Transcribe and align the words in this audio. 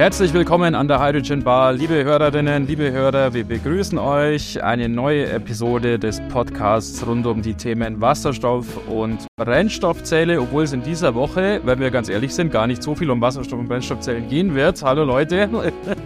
Herzlich 0.00 0.32
willkommen 0.32 0.74
an 0.74 0.88
der 0.88 0.98
Hydrogen 0.98 1.44
Bar, 1.44 1.74
liebe 1.74 2.02
Hörerinnen, 2.02 2.66
liebe 2.66 2.90
Hörer. 2.90 3.34
Wir 3.34 3.44
begrüßen 3.44 3.98
euch 3.98 4.64
eine 4.64 4.88
neue 4.88 5.28
Episode 5.28 5.98
des 5.98 6.22
Podcasts 6.30 7.06
rund 7.06 7.26
um 7.26 7.42
die 7.42 7.52
Themen 7.52 8.00
Wasserstoff 8.00 8.64
und 8.88 9.26
Brennstoffzelle, 9.36 10.40
obwohl 10.40 10.62
es 10.62 10.72
in 10.72 10.82
dieser 10.82 11.14
Woche, 11.14 11.60
wenn 11.64 11.80
wir 11.80 11.90
ganz 11.90 12.08
ehrlich 12.08 12.34
sind, 12.34 12.50
gar 12.50 12.66
nicht 12.66 12.82
so 12.82 12.94
viel 12.94 13.10
um 13.10 13.20
Wasserstoff 13.20 13.58
und 13.58 13.68
Brennstoffzellen 13.68 14.26
gehen 14.30 14.54
wird. 14.54 14.82
Hallo 14.82 15.04
Leute, 15.04 15.50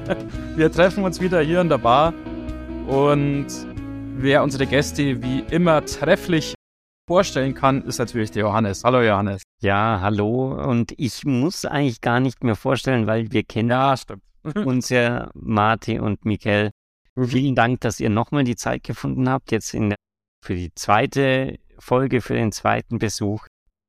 wir 0.56 0.72
treffen 0.72 1.04
uns 1.04 1.20
wieder 1.20 1.40
hier 1.42 1.60
in 1.60 1.68
der 1.68 1.78
Bar 1.78 2.14
und 2.88 3.46
wer 4.16 4.42
unsere 4.42 4.66
Gäste 4.66 5.22
wie 5.22 5.44
immer 5.50 5.84
trefflich 5.84 6.54
vorstellen 7.06 7.54
kann, 7.54 7.82
ist 7.82 7.98
natürlich 7.98 8.30
der 8.30 8.42
Johannes. 8.42 8.84
Hallo 8.84 9.02
Johannes. 9.02 9.42
Ja, 9.60 9.98
hallo. 10.00 10.54
Und 10.54 10.94
ich 10.96 11.24
muss 11.24 11.64
eigentlich 11.64 12.00
gar 12.00 12.20
nicht 12.20 12.42
mehr 12.42 12.56
vorstellen, 12.56 13.06
weil 13.06 13.30
wir 13.32 13.44
kennen 13.44 13.70
ja, 13.70 13.94
uns 14.64 14.88
ja, 14.88 15.30
Martin 15.34 16.00
und 16.00 16.24
Michael. 16.24 16.70
Mhm. 17.14 17.28
Vielen 17.28 17.54
Dank, 17.54 17.80
dass 17.80 18.00
ihr 18.00 18.10
nochmal 18.10 18.44
die 18.44 18.56
Zeit 18.56 18.84
gefunden 18.84 19.28
habt, 19.28 19.52
jetzt 19.52 19.74
in 19.74 19.90
der, 19.90 19.98
für 20.44 20.54
die 20.54 20.74
zweite 20.74 21.58
Folge, 21.78 22.20
für 22.20 22.34
den 22.34 22.52
zweiten 22.52 22.98
Besuch, 22.98 23.46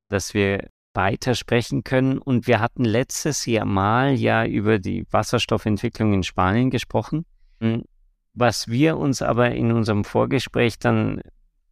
dass 0.10 0.34
wir 0.34 0.68
weitersprechen 0.94 1.84
können. 1.84 2.18
Und 2.18 2.48
wir 2.48 2.60
hatten 2.60 2.86
letztes 2.86 3.46
Jahr 3.46 3.66
mal 3.66 4.14
ja 4.14 4.46
über 4.46 4.80
die 4.80 5.06
Wasserstoffentwicklung 5.12 6.14
in 6.14 6.24
Spanien 6.24 6.70
gesprochen. 6.70 7.26
Hm, 7.60 7.84
was 8.34 8.68
wir 8.68 8.98
uns 8.98 9.22
aber 9.22 9.52
in 9.52 9.72
unserem 9.72 10.04
Vorgespräch 10.04 10.78
dann 10.80 11.22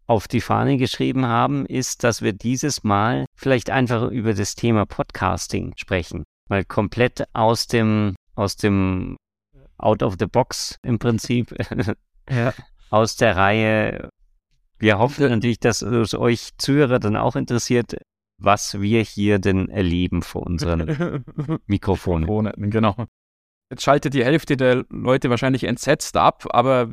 auf 0.08 0.28
die 0.28 0.42
Fahne 0.42 0.78
geschrieben 0.78 1.26
haben, 1.26 1.66
ist, 1.66 2.04
dass 2.04 2.22
wir 2.22 2.34
dieses 2.34 2.84
Mal 2.84 3.26
vielleicht 3.36 3.70
einfach 3.70 4.10
über 4.10 4.34
das 4.34 4.56
Thema 4.56 4.86
Podcasting 4.86 5.74
sprechen, 5.78 6.24
weil 6.50 6.66
komplett 6.66 7.24
aus 7.34 7.68
dem, 7.68 8.16
aus 8.36 8.56
dem 8.56 9.18
Out 9.78 10.04
of 10.04 10.16
the 10.20 10.26
Box 10.26 10.78
im 10.84 11.00
Prinzip, 11.00 11.54
ja. 12.30 12.54
aus 12.90 13.16
der 13.16 13.36
Reihe. 13.36 14.10
Wir 14.80 15.00
hoffen 15.00 15.30
natürlich, 15.30 15.60
dass 15.60 15.82
es 15.82 16.14
euch 16.14 16.50
Zuhörer 16.58 17.00
dann 17.00 17.16
auch 17.16 17.36
interessiert, 17.36 17.96
was 18.42 18.82
wir 18.82 19.02
hier 19.02 19.40
denn 19.40 19.70
erleben 19.70 20.22
vor 20.22 20.44
unseren 20.44 21.24
Mikrofonen. 21.66 22.52
Genau. 22.70 23.08
Jetzt 23.70 23.84
schaltet 23.84 24.14
die 24.14 24.26
Hälfte 24.26 24.58
der 24.58 24.86
Leute 24.90 25.30
wahrscheinlich 25.30 25.64
entsetzt 25.64 26.18
ab, 26.18 26.46
aber 26.50 26.90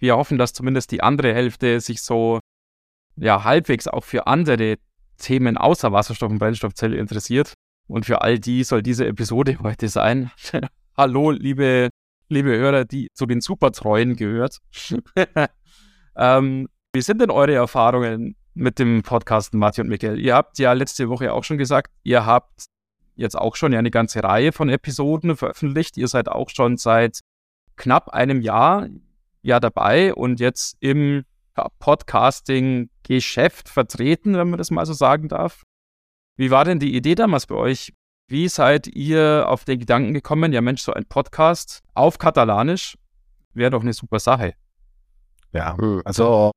wir 0.00 0.16
hoffen, 0.16 0.38
dass 0.38 0.52
zumindest 0.52 0.90
die 0.90 1.02
andere 1.02 1.32
Hälfte 1.32 1.80
sich 1.80 2.02
so 2.02 2.40
ja 3.16 3.44
halbwegs 3.44 3.86
auch 3.86 4.04
für 4.04 4.26
andere 4.26 4.76
Themen 5.18 5.56
außer 5.56 5.92
Wasserstoff 5.92 6.30
und 6.30 6.38
Brennstoffzelle 6.38 6.96
interessiert. 6.96 7.54
Und 7.86 8.06
für 8.06 8.22
all 8.22 8.38
die 8.38 8.64
soll 8.64 8.82
diese 8.82 9.06
Episode 9.06 9.58
heute 9.62 9.88
sein. 9.88 10.30
Hallo, 10.96 11.30
liebe, 11.30 11.90
liebe 12.28 12.56
Hörer, 12.56 12.84
die 12.84 13.08
zu 13.14 13.26
den 13.26 13.40
Supertreuen 13.40 14.16
gehört. 14.16 14.58
ähm, 16.16 16.68
wie 16.92 17.02
sind 17.02 17.20
denn 17.20 17.30
eure 17.30 17.54
Erfahrungen 17.54 18.36
mit 18.54 18.78
dem 18.78 19.02
Podcast 19.02 19.54
Martin 19.54 19.84
und 19.84 19.90
Michael? 19.90 20.18
Ihr 20.18 20.34
habt 20.34 20.58
ja 20.58 20.72
letzte 20.72 21.08
Woche 21.08 21.32
auch 21.32 21.44
schon 21.44 21.58
gesagt, 21.58 21.92
ihr 22.02 22.24
habt 22.24 22.64
jetzt 23.16 23.36
auch 23.36 23.54
schon 23.54 23.72
ja 23.72 23.78
eine 23.78 23.90
ganze 23.90 24.22
Reihe 24.22 24.52
von 24.52 24.68
Episoden 24.68 25.36
veröffentlicht. 25.36 25.96
Ihr 25.96 26.08
seid 26.08 26.28
auch 26.28 26.48
schon 26.48 26.78
seit 26.78 27.20
knapp 27.76 28.08
einem 28.08 28.40
Jahr 28.40 28.88
ja 29.42 29.60
dabei 29.60 30.14
und 30.14 30.40
jetzt 30.40 30.76
im 30.80 31.24
Podcasting-Geschäft 31.78 33.68
vertreten, 33.68 34.34
wenn 34.34 34.50
man 34.50 34.58
das 34.58 34.70
mal 34.70 34.86
so 34.86 34.92
sagen 34.92 35.28
darf. 35.28 35.64
Wie 36.36 36.50
war 36.50 36.64
denn 36.64 36.78
die 36.78 36.94
Idee 36.96 37.14
damals 37.14 37.46
bei 37.46 37.54
euch? 37.54 37.92
Wie 38.28 38.48
seid 38.48 38.86
ihr 38.86 39.46
auf 39.48 39.64
den 39.64 39.78
Gedanken 39.78 40.14
gekommen, 40.14 40.52
ja 40.52 40.60
Mensch, 40.60 40.82
so 40.82 40.92
ein 40.92 41.04
Podcast 41.04 41.82
auf 41.94 42.18
Katalanisch 42.18 42.96
wäre 43.54 43.70
doch 43.70 43.82
eine 43.82 43.92
super 43.92 44.20
Sache. 44.20 44.54
Ja, 45.52 45.76
hm. 45.76 46.02
also 46.04 46.52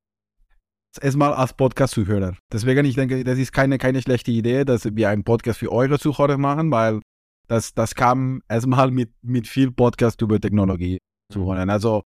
erstmal 1.01 1.33
als 1.33 1.53
Podcast-Zuhörer. 1.53 2.35
Deswegen, 2.51 2.85
ich 2.85 2.95
denke, 2.95 3.23
das 3.23 3.39
ist 3.39 3.51
keine, 3.51 3.77
keine 3.77 4.01
schlechte 4.01 4.31
Idee, 4.31 4.65
dass 4.65 4.85
wir 4.85 5.09
einen 5.09 5.23
Podcast 5.23 5.59
für 5.59 5.71
eure 5.71 5.99
Zuhörer 5.99 6.37
machen, 6.37 6.71
weil 6.71 7.01
das, 7.47 7.73
das 7.73 7.95
kam 7.95 8.41
erstmal 8.47 8.91
mit, 8.91 9.11
mit 9.21 9.47
viel 9.47 9.71
Podcast 9.71 10.21
über 10.21 10.39
Technologie 10.39 10.99
zu 11.31 11.45
hören. 11.45 11.69
Also 11.69 12.03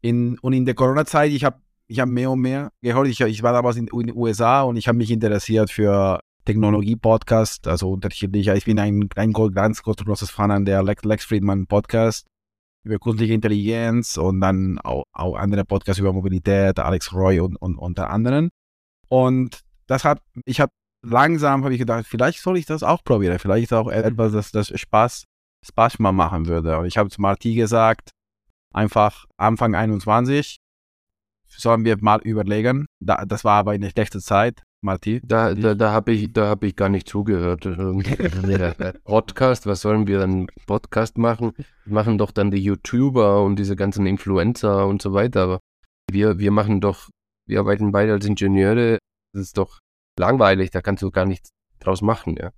in, 0.00 0.38
und 0.38 0.52
in 0.52 0.64
der 0.64 0.74
Corona-Zeit, 0.74 1.32
ich 1.32 1.44
habe 1.44 1.60
ich 1.86 2.00
hab 2.00 2.08
mehr 2.08 2.30
und 2.30 2.40
mehr 2.40 2.70
gehört. 2.82 3.08
Ich, 3.08 3.20
ich 3.20 3.42
war 3.42 3.52
damals 3.52 3.76
in, 3.76 3.86
den 3.86 4.14
USA 4.14 4.62
und 4.62 4.76
ich 4.76 4.88
habe 4.88 4.98
mich 4.98 5.10
interessiert 5.10 5.70
für 5.70 6.20
Technologie-Podcast, 6.44 7.66
also 7.66 7.90
unterschiedlicher. 7.90 8.54
Ich 8.56 8.66
bin 8.66 8.78
ein, 8.78 9.08
ein 9.16 9.32
ganz 9.32 9.82
großes 9.82 10.30
Fan 10.30 10.50
an 10.50 10.64
der 10.64 10.82
Lex, 10.82 11.04
Lex 11.04 11.24
Friedman 11.24 11.66
Podcast 11.66 12.26
über 12.84 12.98
künstliche 12.98 13.34
Intelligenz 13.34 14.16
und 14.16 14.40
dann 14.40 14.78
auch, 14.78 15.04
auch 15.12 15.36
andere 15.36 15.64
Podcasts 15.64 16.00
über 16.00 16.12
Mobilität, 16.12 16.78
Alex 16.78 17.12
Roy 17.12 17.40
und, 17.40 17.56
und 17.56 17.76
unter 17.76 18.10
anderen. 18.10 18.50
Und 19.08 19.60
das 19.86 20.04
hat, 20.04 20.22
ich 20.44 20.60
habe 20.60 20.72
langsam 21.04 21.64
habe 21.64 21.74
ich 21.74 21.80
gedacht, 21.80 22.06
vielleicht 22.06 22.40
soll 22.40 22.58
ich 22.58 22.66
das 22.66 22.82
auch 22.82 23.02
probieren. 23.04 23.38
Vielleicht 23.38 23.64
ist 23.64 23.72
auch 23.72 23.86
mhm. 23.86 23.92
etwas, 23.92 24.32
das, 24.32 24.52
das 24.52 24.68
Spaß, 24.68 25.24
Spaß 25.66 25.98
mal 25.98 26.12
machen 26.12 26.46
würde. 26.46 26.78
Und 26.78 26.86
ich 26.86 26.98
habe 26.98 27.10
zu 27.10 27.20
Marti 27.20 27.54
gesagt, 27.54 28.10
einfach 28.72 29.26
Anfang 29.36 29.74
21 29.74 30.58
sollen 31.48 31.84
wir 31.84 31.96
mal 32.00 32.20
überlegen. 32.20 32.86
Da, 33.00 33.24
das 33.24 33.44
war 33.44 33.58
aber 33.58 33.72
eine 33.72 33.90
schlechte 33.90 34.20
Zeit, 34.20 34.62
Marti. 34.80 35.20
Da, 35.24 35.54
da, 35.54 35.74
da 35.74 35.92
habe 35.92 36.12
ich, 36.12 36.30
hab 36.36 36.62
ich 36.62 36.76
gar 36.76 36.88
nicht 36.88 37.08
zugehört. 37.08 37.64
Podcast, 39.04 39.66
was 39.66 39.80
sollen 39.80 40.06
wir 40.06 40.18
dann 40.20 40.48
Podcast 40.66 41.18
machen? 41.18 41.52
machen 41.84 42.18
doch 42.18 42.30
dann 42.30 42.50
die 42.50 42.62
YouTuber 42.62 43.42
und 43.42 43.56
diese 43.56 43.76
ganzen 43.76 44.06
Influencer 44.06 44.86
und 44.86 45.02
so 45.02 45.12
weiter. 45.12 45.42
Aber 45.42 45.60
wir, 46.10 46.38
wir 46.38 46.50
machen 46.50 46.80
doch, 46.80 47.08
wir 47.46 47.60
arbeiten 47.60 47.92
beide 47.92 48.12
als 48.12 48.26
Ingenieure. 48.26 48.98
Das 49.32 49.42
ist 49.42 49.58
doch 49.58 49.78
langweilig, 50.18 50.70
da 50.70 50.80
kannst 50.80 51.02
du 51.02 51.10
gar 51.10 51.26
nichts 51.26 51.50
draus 51.80 52.02
machen, 52.02 52.36
ja. 52.38 52.50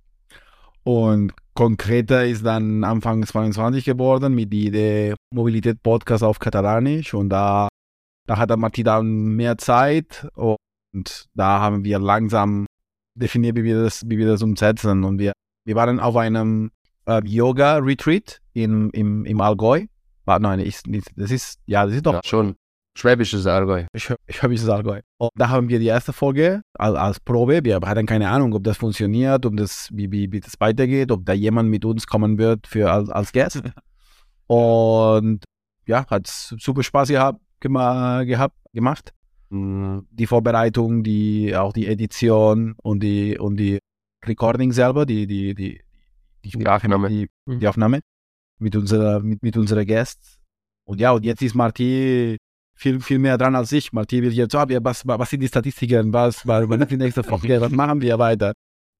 Und 0.83 1.33
konkreter 1.53 2.25
ist 2.25 2.45
dann 2.45 2.83
Anfang 2.83 3.25
22 3.25 3.85
geworden 3.85 4.33
mit 4.33 4.51
der 4.51 4.59
Idee 4.59 5.15
Mobilität 5.33 5.83
Podcast 5.83 6.23
auf 6.23 6.39
Katalanisch. 6.39 7.13
Und 7.13 7.29
da, 7.29 7.67
da 8.27 8.37
hat 8.37 8.55
Martin 8.57 8.85
dann 8.85 9.35
mehr 9.35 9.57
Zeit 9.57 10.27
und 10.35 10.57
da 11.33 11.59
haben 11.59 11.83
wir 11.83 11.99
langsam 11.99 12.65
definiert, 13.15 13.57
wie 13.57 13.63
wir 13.63 13.83
das, 13.83 14.03
wie 14.07 14.17
wir 14.17 14.27
das 14.27 14.41
umsetzen. 14.41 15.03
Und 15.03 15.19
wir, 15.19 15.33
wir 15.65 15.75
waren 15.75 15.99
auf 15.99 16.15
einem 16.15 16.71
äh, 17.05 17.21
Yoga-Retreat 17.23 18.39
im, 18.53 18.89
im, 18.91 19.25
im 19.25 19.41
Allgäu. 19.41 19.85
War, 20.25 20.39
nein, 20.39 20.59
ist, 20.59 20.85
das 21.15 21.31
ist, 21.31 21.59
ja, 21.65 21.85
das 21.85 21.95
ist 21.95 22.05
doch 22.05 22.13
ja, 22.13 22.21
schon 22.23 22.55
Schwäbisches 22.97 23.45
Allgäu. 23.47 23.85
Schwäbisches 23.95 24.67
Allgäu. 24.69 24.99
Und 25.17 25.31
da 25.35 25.49
haben 25.49 25.69
wir 25.69 25.79
die 25.79 25.87
erste 25.87 26.13
Folge 26.13 26.61
als, 26.73 26.95
als 26.95 27.19
Probe. 27.19 27.63
Wir 27.63 27.79
hatten 27.79 28.05
keine 28.05 28.29
Ahnung, 28.29 28.53
ob 28.53 28.63
das 28.63 28.77
funktioniert, 28.77 29.45
ob 29.45 29.55
das, 29.55 29.89
wie, 29.93 30.11
wie, 30.11 30.31
wie 30.31 30.39
das 30.39 30.59
weitergeht, 30.59 31.11
ob 31.11 31.25
da 31.25 31.33
jemand 31.33 31.69
mit 31.69 31.85
uns 31.85 32.05
kommen 32.05 32.37
wird 32.37 32.67
für, 32.67 32.91
als, 32.91 33.09
als 33.09 33.31
Gast. 33.31 33.61
Und 34.47 35.43
ja, 35.87 36.05
hat 36.09 36.27
super 36.27 36.83
Spaß 36.83 37.09
gehabt, 37.09 37.39
gehabt 37.61 38.55
gemacht. 38.73 39.13
Mhm. 39.49 40.07
Die 40.11 40.27
Vorbereitung, 40.27 41.03
die, 41.03 41.55
auch 41.55 41.73
die 41.73 41.87
Edition 41.87 42.75
und 42.81 43.01
die, 43.01 43.37
und 43.37 43.57
die 43.57 43.79
Recording 44.25 44.71
selber, 44.71 45.05
die, 45.05 45.27
die, 45.27 45.55
die, 45.55 45.81
die, 46.43 46.49
die 46.49 46.67
Aufnahme. 46.67 47.09
Die, 47.09 47.29
die 47.47 47.67
Aufnahme 47.67 48.01
mit 48.59 48.75
unserer, 48.75 49.19
mit, 49.21 49.41
mit 49.41 49.57
unserer 49.57 49.85
Gäste. 49.85 50.21
Und 50.85 50.99
ja, 50.99 51.11
und 51.11 51.25
jetzt 51.25 51.41
ist 51.41 51.55
Marti 51.55 52.37
viel, 52.81 52.99
viel 52.99 53.19
mehr 53.19 53.37
dran 53.37 53.55
als 53.55 53.71
ich. 53.71 53.93
Martin 53.93 54.23
will 54.23 54.33
jetzt, 54.33 54.55
oh, 54.55 54.65
was, 54.67 55.05
was 55.05 55.29
sind 55.29 55.41
die 55.41 55.47
Statistiken, 55.47 56.11
was, 56.11 56.45
was, 56.47 56.87
die 56.87 56.97
nächste 56.97 57.23
Folge, 57.23 57.61
was 57.61 57.71
machen 57.71 58.01
wir 58.01 58.17
weiter? 58.17 58.53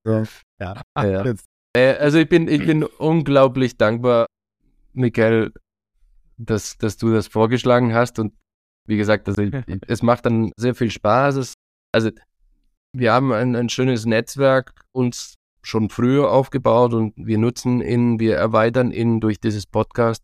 So, 0.04 0.24
ja. 0.60 0.80
ja. 0.96 1.34
Äh, 1.76 1.94
also 1.96 2.18
ich 2.18 2.28
bin, 2.28 2.48
ich 2.48 2.64
bin 2.64 2.84
unglaublich 2.84 3.76
dankbar, 3.76 4.26
Michael, 4.92 5.52
dass, 6.36 6.78
dass 6.78 6.96
du 6.96 7.12
das 7.12 7.26
vorgeschlagen 7.26 7.92
hast 7.92 8.18
und 8.18 8.34
wie 8.86 8.96
gesagt, 8.96 9.28
also 9.28 9.42
ich, 9.42 9.52
es 9.88 10.02
macht 10.02 10.26
dann 10.26 10.52
sehr 10.56 10.74
viel 10.74 10.90
Spaß. 10.90 11.36
Es, 11.36 11.54
also 11.92 12.10
wir 12.92 13.12
haben 13.12 13.32
ein, 13.32 13.56
ein 13.56 13.68
schönes 13.68 14.06
Netzwerk 14.06 14.74
uns 14.92 15.34
schon 15.64 15.90
früher 15.90 16.30
aufgebaut 16.30 16.94
und 16.94 17.14
wir 17.16 17.38
nutzen 17.38 17.80
ihn, 17.80 18.20
wir 18.20 18.36
erweitern 18.36 18.92
ihn 18.92 19.20
durch 19.20 19.40
dieses 19.40 19.66
Podcast 19.66 20.22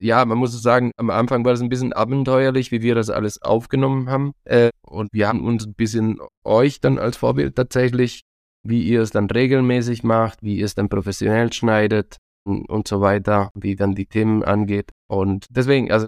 ja, 0.00 0.24
man 0.24 0.38
muss 0.38 0.60
sagen, 0.62 0.92
am 0.96 1.10
Anfang 1.10 1.44
war 1.44 1.52
das 1.52 1.60
ein 1.60 1.68
bisschen 1.68 1.92
abenteuerlich, 1.92 2.72
wie 2.72 2.80
wir 2.82 2.94
das 2.94 3.10
alles 3.10 3.42
aufgenommen 3.42 4.08
haben. 4.08 4.32
Äh, 4.44 4.70
und 4.82 5.12
wir 5.12 5.28
haben 5.28 5.44
uns 5.44 5.66
ein 5.66 5.74
bisschen 5.74 6.18
euch 6.44 6.80
dann 6.80 6.98
als 6.98 7.18
Vorbild 7.18 7.54
tatsächlich, 7.54 8.22
wie 8.62 8.82
ihr 8.82 9.02
es 9.02 9.10
dann 9.10 9.30
regelmäßig 9.30 10.02
macht, 10.02 10.42
wie 10.42 10.56
ihr 10.56 10.64
es 10.64 10.74
dann 10.74 10.88
professionell 10.88 11.52
schneidet 11.52 12.16
und, 12.44 12.68
und 12.68 12.88
so 12.88 13.00
weiter, 13.00 13.50
wie 13.54 13.76
dann 13.76 13.94
die 13.94 14.06
Themen 14.06 14.42
angeht. 14.42 14.90
Und 15.06 15.46
deswegen, 15.50 15.92
also 15.92 16.06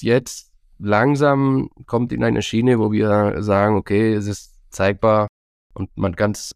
jetzt 0.00 0.50
langsam 0.78 1.68
kommt 1.86 2.12
in 2.12 2.24
eine 2.24 2.42
Schiene, 2.42 2.78
wo 2.78 2.92
wir 2.92 3.42
sagen, 3.42 3.76
okay, 3.76 4.14
es 4.14 4.26
ist 4.26 4.58
zeigbar 4.70 5.28
und 5.74 5.94
man 5.96 6.16
kann 6.16 6.30
es 6.30 6.54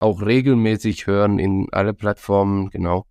auch 0.00 0.22
regelmäßig 0.22 1.06
hören 1.06 1.38
in 1.38 1.68
alle 1.72 1.92
Plattformen, 1.92 2.70
genau. 2.70 3.04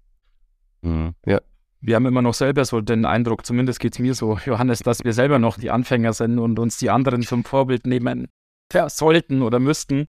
Mhm. 0.82 1.14
Ja. 1.26 1.42
Wir 1.80 1.96
haben 1.96 2.06
immer 2.06 2.22
noch 2.22 2.34
selber 2.34 2.66
so 2.66 2.82
den 2.82 3.06
Eindruck, 3.06 3.46
zumindest 3.46 3.80
geht 3.80 3.94
es 3.94 4.00
mir 4.00 4.16
so, 4.16 4.38
Johannes, 4.46 4.80
dass 4.80 5.04
wir 5.04 5.14
selber 5.14 5.40
noch 5.40 5.58
die 5.58 5.70
Anfänger 5.70 6.14
sind 6.14 6.40
und 6.40 6.58
uns 6.60 6.78
die 6.78 6.90
anderen 6.90 7.22
zum 7.22 7.44
Vorbild 7.44 7.86
nehmen 7.86 8.28
ja, 8.74 8.90
sollten 8.90 9.42
oder 9.42 9.60
müssten. 9.60 10.06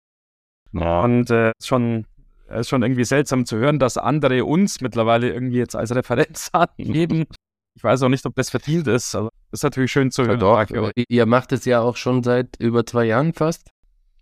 Ja. 0.73 1.03
Und 1.03 1.31
äh, 1.31 1.53
schon 1.63 2.07
es 2.49 2.61
ist 2.61 2.69
schon 2.71 2.83
irgendwie 2.83 3.05
seltsam 3.05 3.45
zu 3.45 3.57
hören, 3.59 3.79
dass 3.79 3.99
andere 3.99 4.45
uns 4.45 4.81
mittlerweile 4.81 5.31
irgendwie 5.31 5.59
jetzt 5.59 5.77
als 5.77 5.95
Referenz 5.95 6.51
geben. 6.79 7.27
Ich 7.75 7.85
weiß 7.85 8.03
auch 8.03 8.09
nicht, 8.09 8.25
ob 8.27 8.35
das 8.35 8.51
verdient 8.51 8.89
ist, 8.89 9.15
aber 9.15 9.31
das 9.51 9.61
ist 9.61 9.65
natürlich 9.65 9.93
schön 9.93 10.11
zu 10.11 10.23
hören. 10.23 10.41
Ja, 10.41 10.65
doch, 10.65 10.91
ihr 10.97 11.27
macht 11.27 11.53
es 11.53 11.65
ja 11.65 11.81
auch 11.81 11.97
schon 11.97 12.23
seit 12.23 12.57
über 12.59 12.85
zwei 12.87 13.05
Jahren 13.05 13.35
fast. 13.35 13.71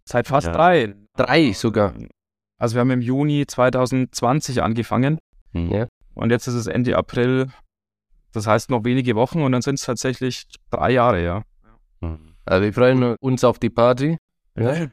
Seit 0.04 0.26
fast 0.26 0.48
ja. 0.48 0.52
drei. 0.52 0.94
Drei 1.16 1.52
sogar. 1.52 1.94
Also 2.58 2.74
wir 2.74 2.80
haben 2.80 2.90
im 2.90 3.00
Juni 3.00 3.46
2020 3.46 4.62
angefangen. 4.62 5.18
Ja. 5.52 5.86
Und 6.16 6.30
jetzt 6.30 6.48
ist 6.48 6.54
es 6.54 6.66
Ende 6.66 6.96
April. 6.96 7.48
Das 8.32 8.46
heißt 8.46 8.70
noch 8.70 8.84
wenige 8.84 9.14
Wochen 9.14 9.42
und 9.42 9.52
dann 9.52 9.62
sind 9.62 9.76
es 9.76 9.84
tatsächlich 9.84 10.46
drei 10.70 10.92
Jahre, 10.92 11.22
ja. 11.22 11.42
Also 12.44 12.64
wir 12.64 12.72
freuen 12.72 13.16
uns 13.20 13.44
auf 13.44 13.58
die 13.58 13.70
Party. 13.70 14.16
Ja, 14.56 14.86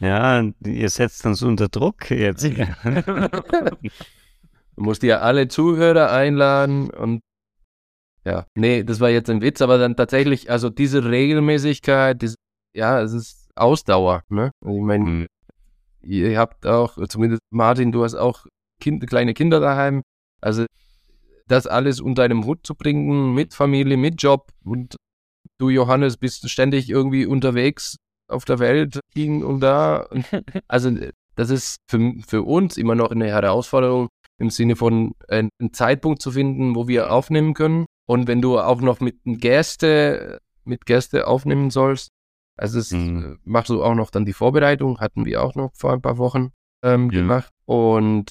ja, 0.00 0.44
ihr 0.64 0.88
setzt 0.88 1.24
uns 1.26 1.42
unter 1.42 1.68
Druck 1.68 2.10
jetzt. 2.10 2.44
du 2.44 2.66
musst 4.76 5.02
ja 5.02 5.20
alle 5.20 5.48
Zuhörer 5.48 6.10
einladen 6.10 6.90
und 6.90 7.20
ja, 8.24 8.46
nee, 8.54 8.82
das 8.82 9.00
war 9.00 9.10
jetzt 9.10 9.30
ein 9.30 9.40
Witz, 9.40 9.62
aber 9.62 9.78
dann 9.78 9.96
tatsächlich, 9.96 10.50
also 10.50 10.68
diese 10.68 11.04
Regelmäßigkeit, 11.04 12.20
diese, 12.20 12.36
ja, 12.74 13.00
es 13.00 13.12
ist 13.12 13.50
Ausdauer, 13.56 14.22
ne? 14.28 14.50
Also 14.62 14.76
ich 14.76 14.84
meine, 14.84 15.04
mhm. 15.04 15.26
ihr 16.02 16.38
habt 16.38 16.66
auch, 16.66 16.98
zumindest 17.08 17.42
Martin, 17.50 17.92
du 17.92 18.04
hast 18.04 18.14
auch 18.14 18.46
kind, 18.80 19.06
kleine 19.06 19.34
Kinder 19.34 19.60
daheim, 19.60 20.02
also 20.40 20.64
das 21.46 21.66
alles 21.66 22.00
unter 22.00 22.22
einem 22.22 22.44
Hut 22.44 22.66
zu 22.66 22.74
bringen, 22.74 23.34
mit 23.34 23.54
Familie, 23.54 23.96
mit 23.96 24.22
Job 24.22 24.50
und 24.64 24.96
du, 25.58 25.68
Johannes, 25.68 26.16
bist 26.16 26.48
ständig 26.48 26.88
irgendwie 26.88 27.26
unterwegs 27.26 27.96
auf 28.28 28.44
der 28.44 28.58
Welt 28.58 29.00
ging 29.14 29.42
und 29.44 29.60
da. 29.60 30.08
Also 30.68 30.90
das 31.34 31.50
ist 31.50 31.76
für, 31.88 32.14
für 32.26 32.42
uns 32.42 32.76
immer 32.76 32.94
noch 32.94 33.10
eine 33.10 33.26
Herausforderung 33.26 34.08
im 34.38 34.50
Sinne 34.50 34.76
von 34.76 35.12
äh, 35.28 35.44
einen 35.58 35.72
Zeitpunkt 35.72 36.22
zu 36.22 36.32
finden, 36.32 36.74
wo 36.74 36.88
wir 36.88 37.12
aufnehmen 37.12 37.54
können. 37.54 37.86
Und 38.06 38.26
wenn 38.26 38.42
du 38.42 38.58
auch 38.58 38.80
noch 38.80 39.00
mit 39.00 39.18
Gäste, 39.24 40.40
mit 40.64 40.86
Gäste 40.86 41.26
aufnehmen 41.26 41.70
sollst, 41.70 42.08
also 42.56 42.78
es 42.78 42.90
mhm. 42.90 43.38
machst 43.44 43.70
du 43.70 43.82
auch 43.82 43.94
noch 43.94 44.10
dann 44.10 44.24
die 44.24 44.32
Vorbereitung, 44.32 45.00
hatten 45.00 45.24
wir 45.24 45.42
auch 45.42 45.54
noch 45.54 45.70
vor 45.74 45.92
ein 45.92 46.02
paar 46.02 46.18
Wochen 46.18 46.52
ähm, 46.82 47.10
ja. 47.10 47.20
gemacht. 47.20 47.50
Und 47.64 48.30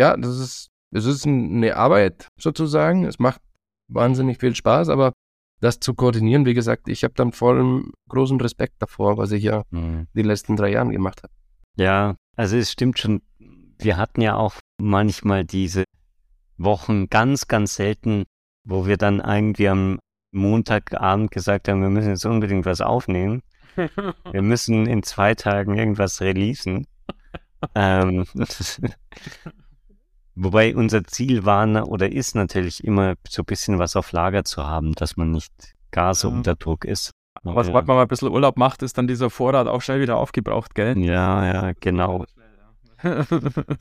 ja, 0.00 0.16
das 0.16 0.38
ist, 0.38 0.70
es 0.92 1.04
ist 1.04 1.26
eine 1.26 1.76
Arbeit 1.76 2.28
sozusagen. 2.40 3.04
Es 3.04 3.18
macht 3.18 3.42
wahnsinnig 3.88 4.40
viel 4.40 4.54
Spaß, 4.54 4.88
aber 4.88 5.12
das 5.60 5.78
zu 5.78 5.92
koordinieren, 5.92 6.46
wie 6.46 6.54
gesagt, 6.54 6.88
ich 6.88 7.04
habe 7.04 7.12
dann 7.14 7.32
vollen 7.32 7.90
großen 8.08 8.40
Respekt 8.40 8.76
davor, 8.78 9.18
was 9.18 9.30
ich 9.30 9.42
ja 9.42 9.62
mhm. 9.70 10.06
die 10.14 10.22
letzten 10.22 10.56
drei 10.56 10.70
Jahre 10.70 10.90
gemacht 10.90 11.22
habe. 11.22 11.32
Ja, 11.76 12.16
also 12.34 12.56
es 12.56 12.72
stimmt 12.72 12.98
schon. 12.98 13.20
Wir 13.78 13.98
hatten 13.98 14.22
ja 14.22 14.36
auch 14.36 14.54
manchmal 14.80 15.44
diese 15.44 15.84
Wochen 16.56 17.10
ganz, 17.10 17.46
ganz 17.46 17.74
selten, 17.74 18.24
wo 18.64 18.86
wir 18.86 18.96
dann 18.96 19.20
irgendwie 19.20 19.68
am 19.68 19.98
Montagabend 20.32 21.30
gesagt 21.30 21.68
haben, 21.68 21.82
wir 21.82 21.90
müssen 21.90 22.08
jetzt 22.08 22.24
unbedingt 22.24 22.64
was 22.64 22.80
aufnehmen. 22.80 23.42
wir 23.76 24.42
müssen 24.42 24.86
in 24.86 25.02
zwei 25.02 25.34
Tagen 25.34 25.76
irgendwas 25.76 26.22
releasen. 26.22 26.86
ähm, 27.74 28.24
Wobei 30.42 30.74
unser 30.74 31.04
Ziel 31.04 31.44
war 31.44 31.86
oder 31.86 32.10
ist 32.10 32.34
natürlich 32.34 32.82
immer 32.82 33.14
so 33.28 33.42
ein 33.42 33.44
bisschen 33.44 33.78
was 33.78 33.94
auf 33.94 34.12
Lager 34.12 34.42
zu 34.44 34.66
haben, 34.66 34.94
dass 34.94 35.18
man 35.18 35.32
nicht 35.32 35.52
gar 35.90 36.14
so 36.14 36.28
ja. 36.28 36.34
unter 36.34 36.54
Druck 36.54 36.86
ist. 36.86 37.10
Aber 37.42 37.62
sobald 37.62 37.86
man 37.86 37.96
mal 37.96 38.02
ein 38.02 38.08
bisschen 38.08 38.30
Urlaub 38.30 38.56
macht, 38.56 38.82
ist 38.82 38.96
dann 38.96 39.06
dieser 39.06 39.28
Vorrat 39.28 39.66
auch 39.66 39.82
schnell 39.82 40.00
wieder 40.00 40.16
aufgebraucht, 40.16 40.74
gell? 40.74 40.96
Ja, 40.98 41.44
ja, 41.46 41.72
genau. 41.80 42.24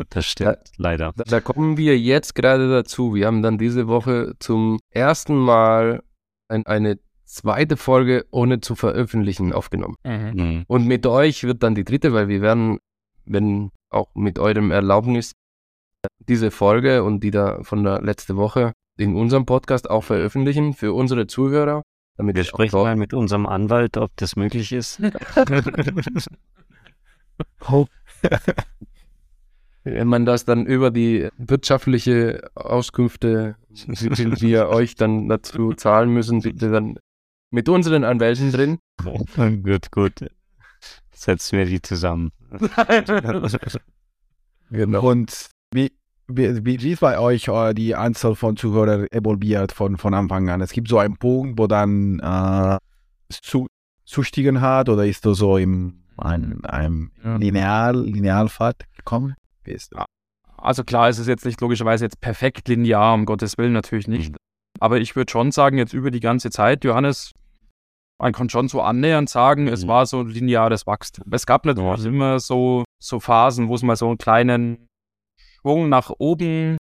Das 0.09 0.25
stimmt, 0.25 0.49
da, 0.49 0.61
leider. 0.77 1.13
Da, 1.15 1.23
da, 1.25 1.41
kommen 1.41 1.75
wir 1.75 1.99
jetzt 1.99 2.35
gerade 2.35 2.69
dazu. 2.69 3.15
Wir 3.15 3.27
haben 3.27 3.41
dann 3.41 3.57
diese 3.57 3.87
Woche 3.87 4.33
zum 4.39 4.79
ersten 4.91 5.35
Mal 5.35 6.03
ein, 6.47 6.65
eine 6.65 6.99
zweite 7.25 7.75
Folge 7.75 8.25
ohne 8.31 8.61
zu 8.61 8.75
veröffentlichen 8.75 9.51
aufgenommen. 9.53 9.95
Mhm. 10.03 10.31
mhm. 10.33 10.63
Und 10.67 10.85
mit 10.85 11.05
euch 11.05 11.43
wird 11.43 11.63
dann 11.63 11.75
die 11.75 11.83
dritte, 11.83 12.13
weil 12.13 12.29
wir 12.29 12.41
werden, 12.41 12.79
wenn 13.25 13.71
auch 13.89 14.07
mit 14.15 14.39
eurem 14.39 14.71
Erlaubnis, 14.71 15.33
diese 16.19 16.51
Folge 16.51 17.03
und 17.03 17.23
die 17.23 17.31
da 17.31 17.63
von 17.63 17.83
der 17.83 18.01
letzte 18.01 18.35
Woche 18.35 18.73
in 18.97 19.15
unserem 19.15 19.45
Podcast 19.45 19.89
auch 19.89 20.03
veröffentlichen 20.03 20.73
für 20.73 20.93
unsere 20.93 21.27
Zuhörer. 21.27 21.83
Damit 22.17 22.35
Wir 22.35 22.43
sprechen 22.43 22.75
mal 22.77 22.97
mit 22.97 23.13
unserem 23.13 23.45
Anwalt, 23.45 23.95
ob 23.97 24.11
das 24.17 24.35
möglich 24.35 24.73
ist. 24.73 25.01
Wenn 29.83 30.07
man 30.07 30.25
das 30.25 30.43
dann 30.43 30.65
über 30.65 30.91
die 30.91 31.29
wirtschaftliche 31.37 32.49
Auskünfte, 32.55 33.55
die 33.69 34.41
wir 34.41 34.67
euch 34.69 34.95
dann 34.95 35.29
dazu 35.29 35.71
zahlen 35.73 36.09
müssen, 36.09 36.41
bitte 36.41 36.69
dann 36.69 36.99
mit 37.51 37.69
unseren 37.69 38.03
Anwälten 38.03 38.51
drin. 38.51 38.79
gut, 39.63 39.91
gut. 39.91 40.25
Setzen 41.11 41.57
wir 41.57 41.65
die 41.65 41.81
zusammen. 41.81 42.31
genau. 44.69 45.09
Und 45.09 45.49
wie, 45.73 45.91
wie, 46.27 46.83
wie 46.83 46.91
ist 46.91 46.99
bei 47.01 47.19
euch 47.19 47.49
uh, 47.49 47.73
die 47.73 47.95
Anzahl 47.95 48.35
von 48.35 48.55
Zuhörern 48.55 49.07
evolviert 49.11 49.71
von, 49.71 49.97
von 49.97 50.13
Anfang 50.13 50.49
an? 50.49 50.61
Es 50.61 50.71
gibt 50.71 50.87
so 50.87 50.99
einen 50.99 51.17
Punkt, 51.17 51.59
wo 51.59 51.67
dann 51.67 52.19
äh, 52.19 52.77
es 53.29 53.41
zu, 53.41 53.67
zustiegen 54.05 54.61
hat 54.61 54.89
oder 54.89 55.05
ist 55.05 55.25
du 55.25 55.33
so 55.33 55.57
im 55.57 56.03
einem, 56.17 56.61
einem 56.65 57.11
ja. 57.23 57.37
Lineal, 57.37 58.03
Linealpfad 58.03 58.85
gekommen? 58.97 59.35
Also 60.57 60.83
klar, 60.83 61.09
es 61.09 61.19
ist 61.19 61.27
jetzt 61.27 61.45
nicht 61.45 61.61
logischerweise 61.61 62.05
jetzt 62.05 62.19
perfekt 62.19 62.67
linear, 62.67 63.13
um 63.13 63.25
Gottes 63.25 63.57
Willen 63.57 63.73
natürlich 63.73 64.07
nicht. 64.07 64.33
Mhm. 64.33 64.37
Aber 64.79 64.99
ich 64.99 65.15
würde 65.15 65.31
schon 65.31 65.51
sagen, 65.51 65.77
jetzt 65.77 65.93
über 65.93 66.11
die 66.11 66.19
ganze 66.19 66.49
Zeit, 66.49 66.83
Johannes, 66.83 67.31
man 68.19 68.33
kann 68.33 68.49
schon 68.49 68.67
so 68.67 68.81
annähernd 68.81 69.29
sagen, 69.29 69.67
es 69.67 69.85
mhm. 69.85 69.89
war 69.89 70.05
so 70.05 70.23
lineares 70.23 70.85
Wachstum. 70.85 71.25
Es 71.31 71.45
gab 71.45 71.65
natürlich 71.65 72.03
ja. 72.03 72.09
immer 72.09 72.39
so, 72.39 72.83
so 73.01 73.19
Phasen, 73.19 73.69
wo 73.69 73.75
es 73.75 73.83
mal 73.83 73.95
so 73.95 74.07
einen 74.07 74.17
kleinen 74.17 74.88
Schwung 75.61 75.89
nach 75.89 76.11
oben 76.17 76.77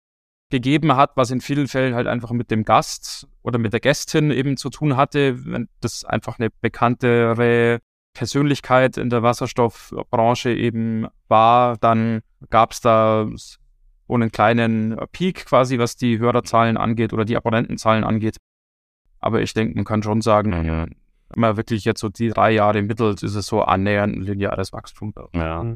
gegeben 0.49 0.95
hat, 0.95 1.11
was 1.15 1.31
in 1.31 1.41
vielen 1.41 1.67
Fällen 1.67 1.95
halt 1.95 2.07
einfach 2.07 2.31
mit 2.31 2.51
dem 2.51 2.63
Gast 2.63 3.27
oder 3.41 3.57
mit 3.57 3.73
der 3.73 3.79
Gästin 3.79 4.29
eben 4.29 4.55
zu 4.55 4.69
tun 4.69 4.95
hatte, 4.95 5.45
wenn 5.45 5.67
das 5.81 6.05
einfach 6.05 6.37
eine 6.37 6.49
bekanntere 6.61 7.79
Persönlichkeit 8.13 8.97
in 8.97 9.09
der 9.09 9.23
Wasserstoffbranche 9.23 10.51
eben 10.53 11.07
war, 11.27 11.77
dann 11.77 12.21
gab 12.51 12.71
es 12.71 12.81
da 12.81 13.27
so 13.33 14.13
einen 14.13 14.31
kleinen 14.31 14.95
Peak 15.11 15.45
quasi, 15.45 15.79
was 15.79 15.95
die 15.95 16.19
Hörerzahlen 16.19 16.77
angeht 16.77 17.13
oder 17.13 17.25
die 17.25 17.35
Abonnentenzahlen 17.35 18.03
angeht. 18.03 18.37
Aber 19.19 19.41
ich 19.41 19.53
denke, 19.53 19.75
man 19.75 19.85
kann 19.85 20.03
schon 20.03 20.21
sagen, 20.21 20.51
ja. 20.51 20.85
wenn 20.85 20.95
man 21.35 21.57
wirklich 21.57 21.85
jetzt 21.85 22.01
so 22.01 22.09
die 22.09 22.29
drei 22.29 22.51
Jahre 22.51 22.81
mittelt, 22.83 23.23
ist 23.23 23.33
es 23.35 23.47
so 23.47 23.63
annähernd 23.63 24.17
ein 24.17 24.21
lineares 24.21 24.71
Wachstum. 24.71 25.13
Ja. 25.33 25.75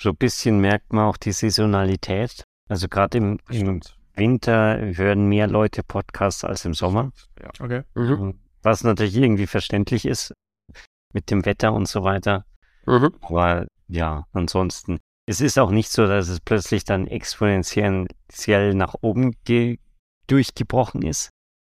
So 0.00 0.10
ein 0.10 0.16
bisschen 0.16 0.60
merkt 0.60 0.92
man 0.92 1.06
auch 1.06 1.16
die 1.16 1.32
Saisonalität. 1.32 2.44
Also 2.68 2.88
gerade 2.88 3.18
im, 3.18 3.38
im 3.50 3.80
Winter 4.14 4.78
hören 4.94 5.26
mehr 5.28 5.48
Leute 5.48 5.82
Podcasts 5.82 6.44
als 6.44 6.64
im 6.64 6.74
Sommer. 6.74 7.10
Ja, 7.40 7.50
okay. 7.60 7.82
Mhm. 7.94 8.38
Was 8.62 8.84
natürlich 8.84 9.16
irgendwie 9.16 9.46
verständlich 9.46 10.04
ist 10.04 10.32
mit 11.12 11.30
dem 11.30 11.44
Wetter 11.44 11.72
und 11.72 11.88
so 11.88 12.04
weiter. 12.04 12.44
Mhm. 12.86 13.12
Aber 13.22 13.66
ja, 13.88 14.24
ansonsten. 14.32 14.98
Es 15.26 15.40
ist 15.40 15.58
auch 15.58 15.70
nicht 15.70 15.90
so, 15.90 16.06
dass 16.06 16.28
es 16.28 16.40
plötzlich 16.40 16.84
dann 16.84 17.06
exponentiell 17.06 18.06
nach 18.74 18.94
oben 19.00 19.36
durchgebrochen 20.26 21.02
ist. 21.02 21.30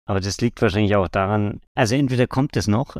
Aber 0.06 0.20
das 0.20 0.40
liegt 0.40 0.60
wahrscheinlich 0.60 0.96
auch 0.96 1.08
daran, 1.08 1.60
also 1.74 1.94
entweder 1.94 2.26
kommt 2.26 2.56
es 2.56 2.66
noch, 2.66 2.96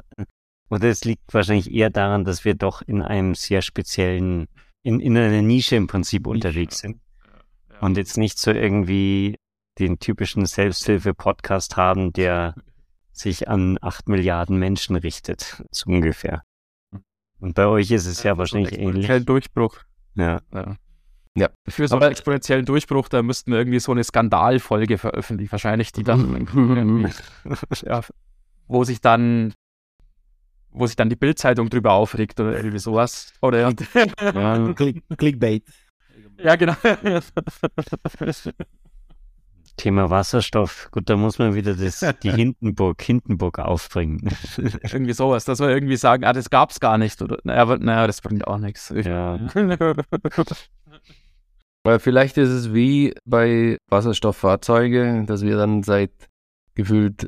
oder 0.70 0.88
es 0.88 1.04
liegt 1.04 1.34
wahrscheinlich 1.34 1.70
eher 1.72 1.90
daran, 1.90 2.24
dass 2.24 2.44
wir 2.44 2.54
doch 2.54 2.82
in 2.82 3.02
einem 3.02 3.34
sehr 3.34 3.62
speziellen 3.62 4.48
in, 4.84 5.00
in 5.00 5.16
einer 5.16 5.42
Nische 5.42 5.74
im 5.74 5.88
Prinzip 5.88 6.26
Nische. 6.26 6.30
unterwegs 6.30 6.78
sind. 6.78 7.00
Ja, 7.26 7.74
ja. 7.74 7.80
Und 7.80 7.96
jetzt 7.96 8.16
nicht 8.16 8.38
so 8.38 8.52
irgendwie 8.52 9.36
den 9.78 9.98
typischen 9.98 10.46
Selbsthilfe-Podcast 10.46 11.76
haben, 11.76 12.12
der 12.12 12.54
sich 13.12 13.48
an 13.48 13.78
acht 13.80 14.08
Milliarden 14.08 14.58
Menschen 14.58 14.94
richtet, 14.94 15.64
so 15.72 15.90
ungefähr. 15.90 16.42
Und 17.40 17.54
bei 17.54 17.66
euch 17.66 17.90
ist 17.90 18.06
es 18.06 18.22
ja, 18.22 18.32
ja 18.32 18.38
wahrscheinlich 18.38 18.78
ähnlich. 18.78 19.08
Durchbruch. 19.24 19.78
Ja. 20.14 20.40
ja. 20.52 20.76
Ja. 21.36 21.50
Für 21.68 21.88
so 21.88 21.96
einen 21.96 22.12
exponentiellen 22.12 22.64
Durchbruch, 22.64 23.08
da 23.08 23.20
müssten 23.22 23.50
wir 23.50 23.58
irgendwie 23.58 23.80
so 23.80 23.90
eine 23.90 24.04
Skandalfolge 24.04 24.98
veröffentlichen, 24.98 25.50
wahrscheinlich, 25.50 25.90
die 25.90 26.04
dann, 26.04 27.08
ja, 27.82 28.02
wo 28.68 28.84
sich 28.84 29.00
dann 29.00 29.52
wo 30.74 30.86
sich 30.86 30.96
dann 30.96 31.08
die 31.08 31.16
Bildzeitung 31.16 31.70
drüber 31.70 31.92
aufregt 31.92 32.38
oder 32.40 32.56
irgendwie 32.56 32.78
sowas. 32.78 33.32
Oder 33.40 33.60
ja. 33.60 33.72
ja 34.20 34.72
Click, 34.74 35.02
Clickbait. 35.16 35.64
Ja, 36.38 36.56
genau. 36.56 36.74
Thema 39.76 40.08
Wasserstoff, 40.08 40.88
gut, 40.92 41.10
da 41.10 41.16
muss 41.16 41.38
man 41.38 41.54
wieder 41.54 41.74
das, 41.74 42.04
die 42.22 42.30
Hindenburg, 42.30 43.02
Hindenburg 43.02 43.58
aufbringen. 43.58 44.30
irgendwie 44.56 45.14
sowas, 45.14 45.44
dass 45.44 45.58
wir 45.58 45.68
irgendwie 45.68 45.96
sagen, 45.96 46.24
ah, 46.24 46.32
das 46.32 46.48
gab's 46.48 46.78
gar 46.78 46.96
nicht. 46.96 47.20
Oder, 47.22 47.38
naja, 47.42 47.76
naja 47.76 48.06
das 48.06 48.20
bringt 48.20 48.46
auch 48.46 48.58
nichts. 48.58 48.92
Ja. 48.94 49.40
Weil 51.82 51.98
vielleicht 51.98 52.38
ist 52.38 52.50
es 52.50 52.72
wie 52.72 53.14
bei 53.24 53.78
Wasserstofffahrzeuge, 53.90 55.24
dass 55.26 55.42
wir 55.42 55.56
dann 55.56 55.82
seit 55.82 56.12
gefühlt 56.74 57.26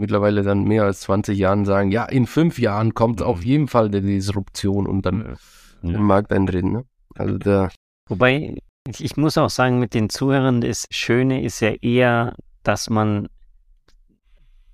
mittlerweile 0.00 0.42
dann 0.42 0.64
mehr 0.64 0.84
als 0.84 1.00
20 1.00 1.38
Jahren 1.38 1.64
sagen, 1.64 1.92
ja, 1.92 2.04
in 2.04 2.26
fünf 2.26 2.58
Jahren 2.58 2.94
kommt 2.94 3.22
auf 3.22 3.44
jeden 3.44 3.68
Fall 3.68 3.90
die 3.90 4.00
Disruption 4.00 4.86
und 4.86 5.06
dann 5.06 5.36
ja. 5.82 5.94
im 5.94 6.02
Markt 6.02 6.32
eintreten. 6.32 6.72
Ne? 6.72 6.84
Also 7.14 7.38
der 7.38 7.70
Wobei, 8.10 8.56
ich 8.98 9.16
muss 9.16 9.38
auch 9.38 9.50
sagen, 9.50 9.78
mit 9.78 9.94
den 9.94 10.10
Zuhörern, 10.10 10.60
das 10.60 10.86
Schöne 10.90 11.44
ist 11.44 11.60
ja 11.60 11.70
eher, 11.70 12.34
dass 12.64 12.90
man, 12.90 13.28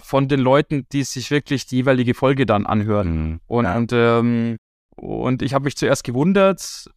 von 0.00 0.28
den 0.28 0.40
Leuten, 0.40 0.86
die 0.92 1.04
sich 1.04 1.30
wirklich 1.30 1.66
die 1.66 1.76
jeweilige 1.76 2.14
Folge 2.14 2.44
dann 2.44 2.66
anhören. 2.66 3.30
Mhm. 3.30 3.40
Und, 3.46 3.66
und, 3.66 3.92
ähm, 3.92 4.56
und 4.96 5.42
ich 5.42 5.54
habe 5.54 5.64
mich 5.64 5.76
zuerst 5.76 6.02
gewundert, 6.04 6.90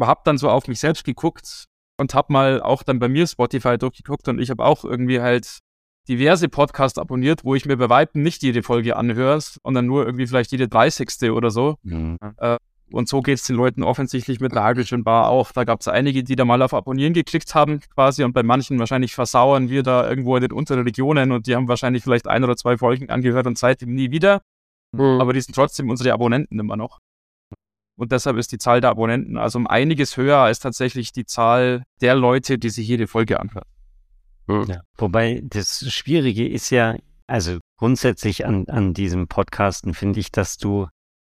habe 0.00 0.20
dann 0.24 0.38
so 0.38 0.48
auf 0.48 0.66
mich 0.68 0.80
selbst 0.80 1.04
geguckt 1.04 1.66
und 1.98 2.14
habe 2.14 2.32
mal 2.32 2.62
auch 2.62 2.82
dann 2.82 2.98
bei 2.98 3.08
mir 3.08 3.26
Spotify 3.26 3.76
durchgeguckt 3.76 4.28
und 4.28 4.40
ich 4.40 4.50
habe 4.50 4.64
auch 4.64 4.84
irgendwie 4.84 5.20
halt 5.20 5.58
diverse 6.08 6.48
Podcasts 6.48 6.98
abonniert, 6.98 7.44
wo 7.44 7.54
ich 7.54 7.66
mir 7.66 7.76
bei 7.76 7.88
Weitem 7.88 8.22
nicht 8.22 8.42
jede 8.42 8.62
Folge 8.62 8.96
anhöre, 8.96 9.40
sondern 9.40 9.86
nur 9.86 10.04
irgendwie 10.04 10.26
vielleicht 10.26 10.52
jede 10.52 10.68
30. 10.68 11.30
oder 11.30 11.50
so. 11.50 11.76
Mhm. 11.82 12.18
Äh, 12.38 12.56
und 12.92 13.08
so 13.08 13.20
geht 13.20 13.38
es 13.38 13.44
den 13.44 13.56
Leuten 13.56 13.82
offensichtlich 13.82 14.40
mit 14.40 14.52
der 14.52 14.64
Hydrogen 14.64 15.04
Bar 15.04 15.28
auch. 15.28 15.52
Da 15.52 15.64
gab 15.64 15.80
es 15.80 15.88
einige, 15.88 16.22
die 16.24 16.36
da 16.36 16.44
mal 16.44 16.62
auf 16.62 16.74
Abonnieren 16.74 17.12
geklickt 17.12 17.54
haben, 17.54 17.80
quasi, 17.94 18.24
und 18.24 18.32
bei 18.32 18.42
manchen 18.42 18.78
wahrscheinlich 18.78 19.14
versauern 19.14 19.68
wir 19.68 19.82
da 19.82 20.08
irgendwo 20.08 20.36
in 20.36 20.42
den 20.42 20.52
unteren 20.52 20.82
Regionen 20.82 21.32
und 21.32 21.46
die 21.46 21.54
haben 21.54 21.68
wahrscheinlich 21.68 22.02
vielleicht 22.02 22.26
ein 22.26 22.44
oder 22.44 22.56
zwei 22.56 22.76
Folgen 22.78 23.10
angehört 23.10 23.46
und 23.46 23.58
seitdem 23.58 23.94
nie 23.94 24.10
wieder. 24.10 24.42
Mhm. 24.92 25.20
Aber 25.20 25.32
die 25.32 25.40
sind 25.40 25.54
trotzdem 25.54 25.90
unsere 25.90 26.12
Abonnenten 26.12 26.58
immer 26.58 26.76
noch. 26.76 26.98
Und 27.96 28.12
deshalb 28.12 28.36
ist 28.36 28.52
die 28.52 28.58
Zahl 28.58 28.80
der 28.80 28.90
Abonnenten 28.90 29.36
also 29.36 29.58
um 29.58 29.66
einiges 29.66 30.16
höher 30.16 30.38
als 30.38 30.60
tatsächlich 30.60 31.12
die 31.12 31.26
Zahl 31.26 31.84
der 32.00 32.14
Leute, 32.14 32.58
die 32.58 32.70
sich 32.70 32.88
jede 32.88 33.06
Folge 33.06 33.38
anhören. 33.38 33.68
Hm. 34.48 34.64
Ja. 34.64 34.80
Wobei 34.96 35.42
das 35.44 35.90
Schwierige 35.92 36.48
ist 36.48 36.70
ja, 36.70 36.96
also 37.26 37.58
grundsätzlich 37.78 38.46
an, 38.46 38.66
an 38.68 38.94
diesem 38.94 39.28
Podcasten 39.28 39.94
finde 39.94 40.20
ich, 40.20 40.32
dass 40.32 40.56
du 40.56 40.88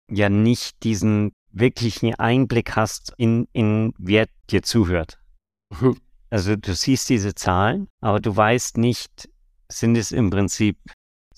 ja 0.10 0.30
nicht 0.30 0.84
diesen 0.84 1.32
wirklichen 1.51 2.16
Einblick 2.16 2.75
hast 2.75 3.13
in, 3.18 3.48
in 3.54 3.94
wer 3.98 4.27
dir 4.50 4.63
zuhört. 4.63 5.20
Hm. 5.77 5.98
Also 6.30 6.56
du 6.56 6.74
siehst 6.74 7.10
diese 7.10 7.36
Zahlen, 7.36 7.88
aber 8.01 8.20
du 8.20 8.36
weißt 8.36 8.77
nicht, 8.77 9.30
sind 9.70 9.98
es 9.98 10.12
im 10.12 10.30
Prinzip 10.30 10.77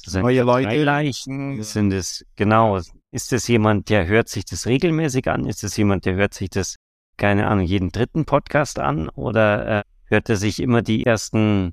neue 0.07 0.43
Leute? 0.43 0.83
Leichen? 0.83 1.61
Sind 1.61 1.93
es, 1.93 2.25
genau, 2.35 2.79
ist 3.11 3.33
es 3.33 3.47
jemand, 3.47 3.89
der 3.89 4.07
hört 4.07 4.29
sich 4.29 4.45
das 4.45 4.65
regelmäßig 4.65 5.27
an? 5.29 5.45
Ist 5.45 5.63
es 5.63 5.77
jemand, 5.77 6.05
der 6.05 6.15
hört 6.15 6.33
sich 6.33 6.49
das, 6.49 6.75
keine 7.17 7.47
Ahnung, 7.47 7.65
jeden 7.65 7.91
dritten 7.91 8.25
Podcast 8.25 8.79
an? 8.79 9.09
Oder 9.09 9.79
äh, 9.79 9.83
hört 10.05 10.29
er 10.29 10.37
sich 10.37 10.59
immer 10.59 10.81
die 10.81 11.05
ersten 11.05 11.71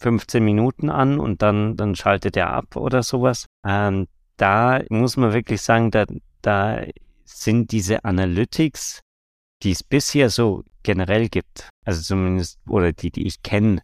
15 0.00 0.44
Minuten 0.44 0.90
an 0.90 1.18
und 1.18 1.42
dann, 1.42 1.76
dann 1.76 1.94
schaltet 1.94 2.36
er 2.36 2.50
ab 2.50 2.76
oder 2.76 3.02
sowas. 3.02 3.46
Ähm, 3.66 4.06
da 4.36 4.80
muss 4.88 5.16
man 5.16 5.32
wirklich 5.32 5.62
sagen, 5.62 5.90
da, 5.90 6.06
da 6.42 6.82
sind 7.40 7.72
diese 7.72 8.04
Analytics, 8.04 9.00
die 9.62 9.72
es 9.72 9.82
bisher 9.82 10.30
so 10.30 10.64
generell 10.82 11.28
gibt, 11.28 11.68
also 11.84 12.02
zumindest, 12.02 12.58
oder 12.68 12.92
die, 12.92 13.10
die 13.10 13.26
ich 13.26 13.42
kenne, 13.42 13.80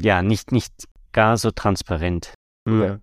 ja, 0.00 0.22
nicht, 0.22 0.52
nicht 0.52 0.72
gar 1.12 1.36
so 1.36 1.50
transparent. 1.50 2.34
Ja. 2.68 2.98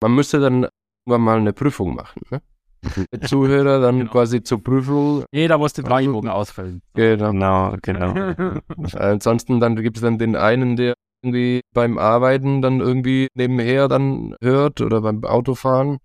Man 0.00 0.14
müsste 0.14 0.40
dann 0.40 0.66
mal 1.06 1.38
eine 1.38 1.52
Prüfung 1.52 1.94
machen, 1.94 2.22
ne? 2.30 2.40
Zuhörer 3.26 3.80
dann 3.80 3.98
genau. 3.98 4.12
quasi 4.12 4.42
zur 4.42 4.62
Prüfung. 4.62 5.24
Jeder 5.32 5.58
muss 5.58 5.72
den 5.72 5.84
Fragebogen 5.84 6.30
ausfüllen. 6.30 6.80
Genau, 6.94 7.74
genau. 7.82 8.12
genau. 8.14 8.60
Ansonsten 8.94 9.58
dann 9.58 9.74
gibt 9.76 9.96
es 9.96 10.02
dann 10.02 10.18
den 10.18 10.36
einen, 10.36 10.76
der 10.76 10.94
irgendwie 11.22 11.62
beim 11.74 11.98
Arbeiten 11.98 12.62
dann 12.62 12.80
irgendwie 12.80 13.28
nebenher 13.34 13.88
dann 13.88 14.36
hört 14.40 14.80
oder 14.80 15.00
beim 15.00 15.24
Autofahren. 15.24 15.98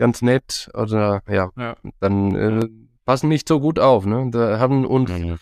Ganz 0.00 0.22
nett. 0.22 0.70
Oder 0.72 1.22
ja, 1.28 1.50
ja. 1.58 1.76
dann 2.00 2.34
äh, 2.34 2.68
passen 3.04 3.28
nicht 3.28 3.46
so 3.46 3.60
gut 3.60 3.78
auf. 3.78 4.06
Ne? 4.06 4.30
Da 4.30 4.58
haben 4.58 4.86
uns 4.86 5.10
mhm. 5.10 5.36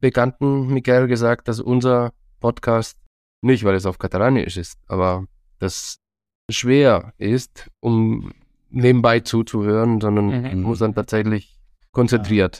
Bekannten 0.00 0.66
Michael 0.66 1.06
gesagt, 1.06 1.46
dass 1.46 1.60
unser 1.60 2.12
Podcast 2.40 2.98
nicht, 3.42 3.62
weil 3.62 3.76
es 3.76 3.86
auf 3.86 3.98
Katalanisch 3.98 4.56
ist, 4.56 4.76
aber 4.88 5.26
das 5.60 5.98
schwer 6.50 7.12
ist, 7.16 7.70
um 7.78 8.32
nebenbei 8.70 9.20
zuzuhören, 9.20 10.00
sondern 10.00 10.56
mhm. 10.56 10.62
muss 10.62 10.80
dann 10.80 10.96
tatsächlich 10.96 11.56
konzentriert. 11.92 12.58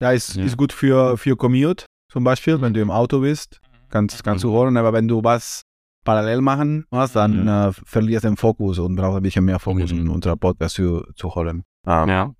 Ja, 0.00 0.12
ist, 0.12 0.36
ja. 0.36 0.44
ist 0.44 0.56
gut 0.56 0.72
für, 0.72 1.18
für 1.18 1.36
Commute 1.36 1.86
zum 2.08 2.22
Beispiel, 2.22 2.60
wenn 2.60 2.72
du 2.72 2.80
im 2.80 2.92
Auto 2.92 3.20
bist, 3.20 3.60
kannst, 3.88 4.22
kannst 4.22 4.44
du 4.44 4.52
hören, 4.52 4.76
aber 4.76 4.92
wenn 4.92 5.08
du 5.08 5.24
was 5.24 5.62
parallel 6.06 6.40
machen 6.40 6.86
musst, 6.90 7.14
dann 7.14 7.42
mhm. 7.42 7.48
äh, 7.48 7.72
verlierst 7.72 8.24
du 8.24 8.28
den 8.28 8.36
Fokus 8.38 8.78
und 8.78 8.96
brauchst 8.96 9.18
ein 9.18 9.22
bisschen 9.22 9.44
mehr 9.44 9.58
Fokus, 9.58 9.92
mhm. 9.92 10.08
um 10.08 10.10
unser 10.14 10.36
Podcast 10.36 10.76
zu, 10.76 11.04
zu 11.14 11.34
hören. 11.34 11.64
Um, 11.84 12.08
ja. 12.08 12.32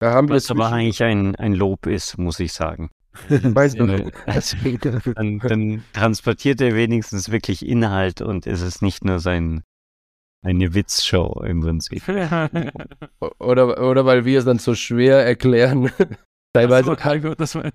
Da 0.00 0.12
haben 0.12 0.28
Was 0.28 0.50
aber 0.50 0.70
eigentlich 0.70 1.02
ein, 1.02 1.34
ein 1.36 1.54
Lob 1.54 1.86
ist, 1.86 2.18
muss 2.18 2.38
ich 2.38 2.52
sagen. 2.52 2.90
weißt 3.28 3.80
du, 3.80 3.86
dann, 5.14 5.38
dann 5.38 5.84
transportiert 5.92 6.60
er 6.60 6.74
wenigstens 6.74 7.30
wirklich 7.30 7.66
Inhalt 7.66 8.20
und 8.20 8.46
ist 8.46 8.60
es 8.60 8.82
nicht 8.82 9.04
nur 9.04 9.18
sein 9.18 9.62
eine 10.42 10.74
Witzshow 10.74 11.42
im 11.44 11.60
Prinzip. 11.60 12.02
oder, 13.38 13.82
oder 13.82 14.06
weil 14.06 14.24
wir 14.24 14.38
es 14.38 14.44
dann 14.44 14.58
so 14.58 14.74
schwer 14.74 15.24
erklären. 15.24 15.90
Teilweise. 16.52 16.96
Das 17.36 17.54
war, 17.54 17.70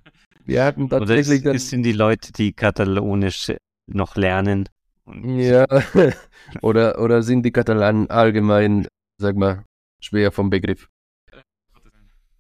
wir 0.46 0.64
hatten 0.64 0.90
tatsächlich. 0.90 1.42
Oder 1.42 1.56
ist, 1.56 1.70
sind 1.70 1.84
die 1.84 1.92
Leute, 1.92 2.32
die 2.32 2.54
Katalonisch 2.54 3.52
noch 3.88 4.16
lernen? 4.16 4.70
Ja. 5.06 5.66
oder, 6.62 7.00
oder 7.00 7.24
sind 7.24 7.44
die 7.44 7.52
Katalanen 7.52 8.10
allgemein, 8.10 8.88
sag 9.18 9.36
mal, 9.36 9.66
schwer 10.00 10.32
vom 10.32 10.50
Begriff? 10.50 10.90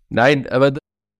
Nein, 0.09 0.47
aber 0.47 0.73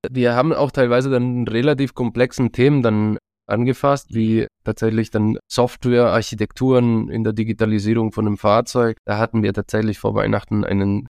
wir 0.09 0.35
haben 0.35 0.53
auch 0.53 0.71
teilweise 0.71 1.09
dann 1.09 1.47
relativ 1.47 1.93
komplexen 1.93 2.51
Themen 2.51 2.81
dann 2.81 3.17
angefasst, 3.47 4.13
wie 4.13 4.47
tatsächlich 4.63 5.11
dann 5.11 5.37
Softwarearchitekturen 5.51 7.09
in 7.09 7.23
der 7.23 7.33
Digitalisierung 7.33 8.11
von 8.11 8.27
einem 8.27 8.37
Fahrzeug. 8.37 8.97
Da 9.05 9.17
hatten 9.17 9.43
wir 9.43 9.53
tatsächlich 9.53 9.99
vor 9.99 10.15
Weihnachten 10.15 10.63
einen, 10.63 11.07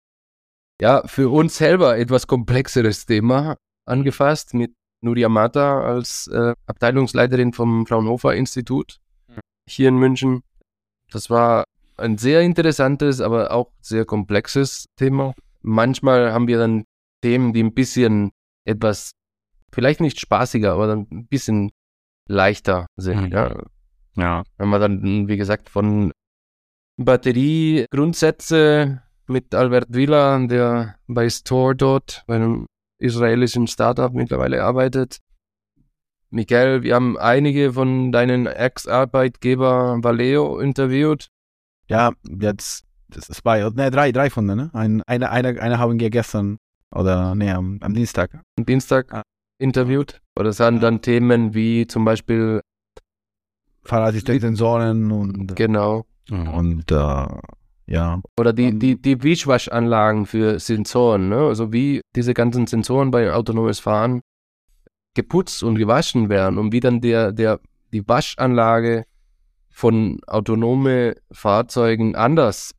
ja, 0.81 1.03
für 1.07 1.31
uns 1.33 1.57
selber 1.57 1.97
etwas 1.99 2.27
komplexeres 2.27 3.07
Thema 3.07 3.57
angefasst 3.87 4.53
mit 4.53 4.75
Nuria 5.01 5.29
Mata 5.29 5.81
als 5.81 6.27
äh, 6.27 6.55
Abteilungsleiterin 6.67 7.53
vom 7.53 7.87
Fraunhofer 7.87 8.35
Institut 8.35 8.99
hier 9.71 9.89
in 9.89 9.97
München. 9.97 10.43
Das 11.11 11.31
war 11.31 11.65
ein 11.97 12.19
sehr 12.19 12.43
interessantes, 12.43 13.21
aber 13.21 13.53
auch 13.53 13.73
sehr 13.81 14.05
komplexes 14.05 14.87
Thema. 14.97 15.35
Manchmal 15.63 16.33
haben 16.33 16.49
wir 16.49 16.59
dann 16.59 16.85
Themen, 17.23 17.53
die 17.53 17.63
ein 17.63 17.75
bisschen 17.75 18.31
etwas, 18.65 19.13
vielleicht 19.73 20.01
nicht 20.01 20.21
spaßiger, 20.21 20.73
aber 20.73 20.87
dann 20.87 21.07
ein 21.11 21.27
bisschen 21.27 21.71
leichter 22.29 22.87
sind. 22.97 23.27
Mhm. 23.27 23.33
Ja. 23.33 23.63
ja. 24.15 24.43
Wenn 24.57 24.69
man 24.69 24.81
dann, 24.81 25.29
wie 25.29 25.37
gesagt, 25.37 25.69
von 25.69 26.13
Batteriegrundsätze 26.97 29.03
mit 29.27 29.55
Albert 29.55 29.93
Villa, 29.93 30.39
der 30.47 30.97
bei 31.07 31.29
Store 31.29 31.75
dort, 31.75 32.25
bei 32.27 32.37
einem 32.37 32.67
israelischen 32.99 33.67
Startup 33.67 34.13
mittlerweile 34.13 34.63
arbeitet. 34.63 35.19
Michael, 36.31 36.83
wir 36.83 36.95
haben 36.95 37.17
einige 37.17 37.73
von 37.73 38.13
deinen 38.13 38.47
Ex-Arbeitgeber 38.47 39.99
Valeo 40.03 40.59
interviewt. 40.59 41.29
Ja, 41.89 42.13
jetzt 42.29 42.85
das 43.09 43.29
ist 43.29 43.43
bei, 43.43 43.69
ne, 43.71 43.91
drei, 43.91 44.13
drei 44.13 44.31
von 44.31 44.47
denen, 44.47 44.67
ne? 44.67 44.71
Ein, 44.75 45.03
eine, 45.07 45.31
eine, 45.31 45.61
eine 45.61 45.79
haben 45.79 45.99
wir 45.99 46.11
gestern 46.11 46.59
oder 46.95 47.35
ne, 47.35 47.55
am, 47.55 47.79
am 47.81 47.95
Dienstag. 47.95 48.43
Am 48.59 48.67
Dienstag 48.67 49.13
ah. 49.13 49.23
interviewt. 49.59 50.21
Oder 50.39 50.51
es 50.51 50.61
waren 50.61 50.81
dann 50.81 51.01
Themen 51.01 51.55
wie 51.55 51.87
zum 51.87 52.05
Beispiel 52.05 52.61
Fahrassistenzsensoren 53.85 55.11
und 55.11 55.57
genau. 55.57 56.05
Und 56.31 56.91
äh, 56.91 57.27
ja. 57.87 58.21
Oder 58.39 58.53
die, 58.53 58.79
die, 58.79 59.01
die 59.01 59.23
Wischwaschanlagen 59.23 60.27
für 60.27 60.59
Sensoren, 60.59 61.31
ne? 61.31 61.47
Also 61.47 61.73
wie 61.73 62.03
diese 62.15 62.35
ganzen 62.35 62.67
Sensoren 62.67 63.11
bei 63.11 63.33
autonomes 63.33 63.81
Fahren 63.81 64.21
geputzt 65.19 65.65
und 65.65 65.75
gewaschen 65.75 66.29
werden 66.29 66.59
und 66.59 66.73
wie 66.73 66.79
dann 66.79 67.01
der, 67.01 67.33
der, 67.33 67.59
die 67.93 68.07
Waschanlage 68.07 69.05
von 69.69 70.21
autonome 70.29 71.17
Fahrzeugen 71.33 72.15
anders 72.15 72.73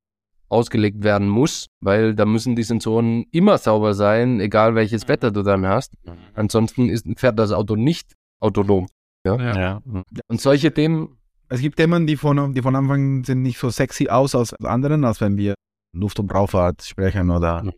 ausgelegt 0.48 1.03
werden 1.03 1.27
muss, 1.27 1.67
weil 1.81 2.15
da 2.15 2.25
müssen 2.25 2.55
die 2.55 2.63
Sensoren 2.63 3.25
immer 3.31 3.58
sauber 3.58 3.93
sein, 3.93 4.39
egal 4.39 4.74
welches 4.74 5.03
mhm. 5.03 5.10
Wetter 5.10 5.31
du 5.31 5.43
dann 5.43 5.67
hast. 5.67 5.93
Mhm. 6.05 6.12
Ansonsten 6.34 6.88
ist, 6.88 7.05
fährt 7.17 7.38
das 7.38 7.51
Auto 7.51 7.75
nicht 7.75 8.13
autonom. 8.39 8.88
Ja? 9.25 9.36
ja. 9.38 9.81
Und 10.29 10.39
solche 10.39 10.74
Themen. 10.74 11.17
Es 11.50 11.60
gibt 11.60 11.75
Themen, 11.75 12.08
die 12.08 12.15
von, 12.15 12.53
die 12.53 12.62
von 12.62 12.75
Anfang 12.75 13.25
sind 13.25 13.41
nicht 13.41 13.58
so 13.58 13.69
sexy 13.69 14.08
aus 14.08 14.34
als 14.34 14.53
anderen, 14.63 15.03
als 15.03 15.19
wenn 15.19 15.36
wir 15.36 15.55
Luft- 15.93 16.19
und 16.19 16.34
Raumfahrt 16.34 16.84
sprechen 16.84 17.31
oder 17.31 17.63
mhm. 17.63 17.74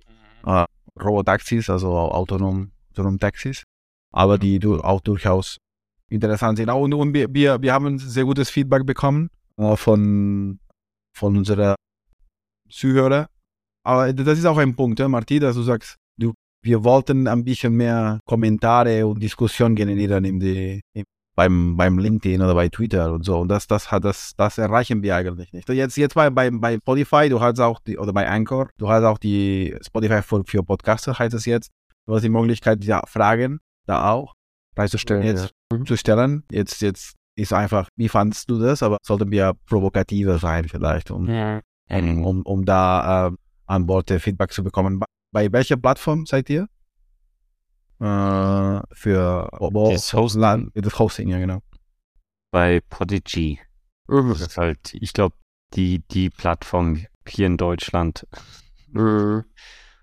äh, 0.46 0.65
Robotaxis, 1.01 1.68
also 1.70 1.98
autonom, 1.98 2.71
autonom 2.91 3.17
Taxis, 3.17 3.63
aber 4.12 4.38
die 4.38 4.60
du, 4.60 4.80
auch 4.82 5.02
durchaus 5.02 5.58
interessant 6.10 6.58
sind. 6.58 6.69
Und, 6.69 6.93
und 6.93 7.13
wir, 7.13 7.34
wir, 7.34 7.62
wir 7.62 7.74
haben 7.74 7.97
sehr 7.97 8.26
gutes 8.26 8.50
Feedback 8.50 8.86
bekommen 8.86 9.30
äh, 9.58 9.76
von, 9.76 10.60
von 11.17 11.38
unserer 11.38 11.76
Zuhörer. 12.69 13.28
Aber 13.84 14.13
das 14.13 14.38
ist 14.38 14.45
auch 14.45 14.58
ein 14.58 14.76
Punkt, 14.76 15.00
ja, 15.00 15.08
Marti, 15.08 15.39
dass 15.39 15.56
du 15.56 15.63
sagst, 15.63 15.95
du, 16.17 16.34
wir 16.63 16.84
wollten 16.84 17.28
ein 17.28 17.43
bisschen 17.43 17.74
mehr 17.74 18.19
Kommentare 18.26 19.08
und 19.08 19.24
Diskussion 19.24 19.76
generieren 19.76 20.39
die, 20.39 20.82
in, 20.93 21.04
beim, 21.36 21.78
beim 21.78 21.97
LinkedIn 21.97 22.41
oder 22.41 22.54
bei 22.54 22.69
Twitter 22.69 23.13
und 23.13 23.24
so. 23.24 23.39
Und 23.39 23.47
das, 23.47 23.65
das, 23.65 23.91
hat, 23.91 24.04
das, 24.04 24.34
das 24.36 24.58
erreichen 24.58 25.02
wir 25.02 25.15
eigentlich 25.15 25.54
nicht. 25.54 25.67
Jetzt, 25.69 25.97
jetzt 25.97 26.13
bei, 26.13 26.30
bei, 26.30 26.52
bei 26.52 26.78
Spotify, 26.78 27.30
du 27.30 27.39
hast 27.39 27.60
auch 27.60 27.80
die, 27.80 27.97
oder 27.97 28.13
bei 28.13 28.28
Anchor, 28.30 28.69
du 28.78 28.89
hast 28.89 29.04
auch 29.04 29.17
die 29.17 29.76
Spotify 29.82 30.21
für, 30.21 30.43
für 30.45 30.62
Podcaster, 30.62 31.17
heißt 31.17 31.34
es 31.34 31.45
jetzt. 31.45 31.71
Du 32.06 32.13
hast 32.13 32.24
die 32.24 32.30
Möglichkeit, 32.30 32.84
ja, 32.84 33.02
Fragen 33.08 33.60
da 33.91 34.12
auch 34.12 34.36
beizustellen. 34.75 35.23
Jetzt 35.23 35.54
ja. 35.71 35.86
Zu 35.86 35.97
stellen. 35.97 36.43
Jetzt, 36.51 36.82
jetzt 36.82 37.15
ist 37.36 37.54
einfach, 37.54 37.88
wie 37.95 38.10
fandest 38.10 38.49
du 38.49 38.60
das? 38.60 38.84
Aber 38.84 38.97
sollten 39.04 39.32
wir 39.32 39.54
provokativer 39.65 40.38
sein 40.38 40.67
vielleicht, 40.67 41.12
um, 41.12 41.30
ja. 41.30 41.62
um, 41.89 42.41
um, 42.43 42.65
da 42.65 43.27
äh, 43.27 43.32
an 43.67 43.86
Bord 43.86 44.10
Feedback 44.10 44.51
zu 44.51 44.63
bekommen. 44.63 45.01
Bei 45.34 45.51
welcher 45.51 45.77
Plattform 45.77 46.25
seid 46.25 46.49
ihr? 46.49 46.67
Äh, 47.99 48.82
für 48.93 49.49
wo, 49.60 49.91
das 49.91 50.13
Hosting. 50.13 50.71
Das 50.73 50.99
Hosting, 50.99 51.30
ja 51.30 51.38
genau. 51.38 51.60
Bei 52.51 52.82
Podigy. 52.89 53.60
Mhm. 54.08 54.30
Das 54.30 54.41
ist 54.41 54.58
halt, 54.58 54.93
ich 54.93 55.13
glaube, 55.13 55.36
die, 55.73 56.04
die 56.12 56.30
Plattform 56.30 57.06
hier 57.25 57.47
in 57.47 57.58
Deutschland. 57.58 58.27
Mhm. 58.88 59.45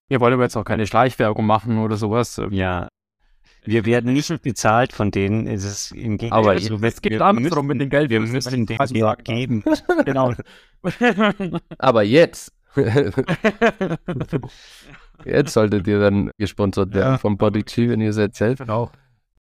Wir 0.08 0.20
wollen 0.20 0.32
aber 0.32 0.44
jetzt 0.44 0.56
auch 0.56 0.64
keine 0.64 0.86
Schleichwerbung 0.86 1.44
machen 1.44 1.78
oder 1.78 1.98
sowas. 1.98 2.40
Ja, 2.50 2.87
wir 3.64 3.84
werden 3.86 4.12
nicht 4.12 4.42
bezahlt 4.42 4.92
von 4.92 5.10
denen. 5.10 5.46
Es 5.46 5.64
ist 5.64 5.92
im 5.92 6.16
Gegenteil. 6.16 6.38
Aber 6.38 6.50
also, 6.50 6.78
es 6.82 7.00
geht 7.02 7.20
andersrum 7.20 7.66
mit 7.66 7.80
dem 7.80 7.90
Geld. 7.90 8.10
Wir 8.10 8.20
müssen 8.20 8.66
den 8.66 8.78
also 8.80 8.94
Geld 8.94 9.24
geben. 9.24 9.64
genau. 10.04 10.34
Aber 11.78 12.02
jetzt. 12.02 12.52
jetzt 15.24 15.52
solltet 15.52 15.86
ihr 15.86 16.00
dann 16.00 16.30
gesponsert 16.38 16.94
werden 16.94 17.12
ja. 17.12 17.18
vom 17.18 17.36
Body 17.36 17.62
G, 17.62 17.88
wenn 17.88 18.00
ihr 18.00 18.10
es 18.10 18.16
erzählt. 18.16 18.58
Genau. 18.58 18.90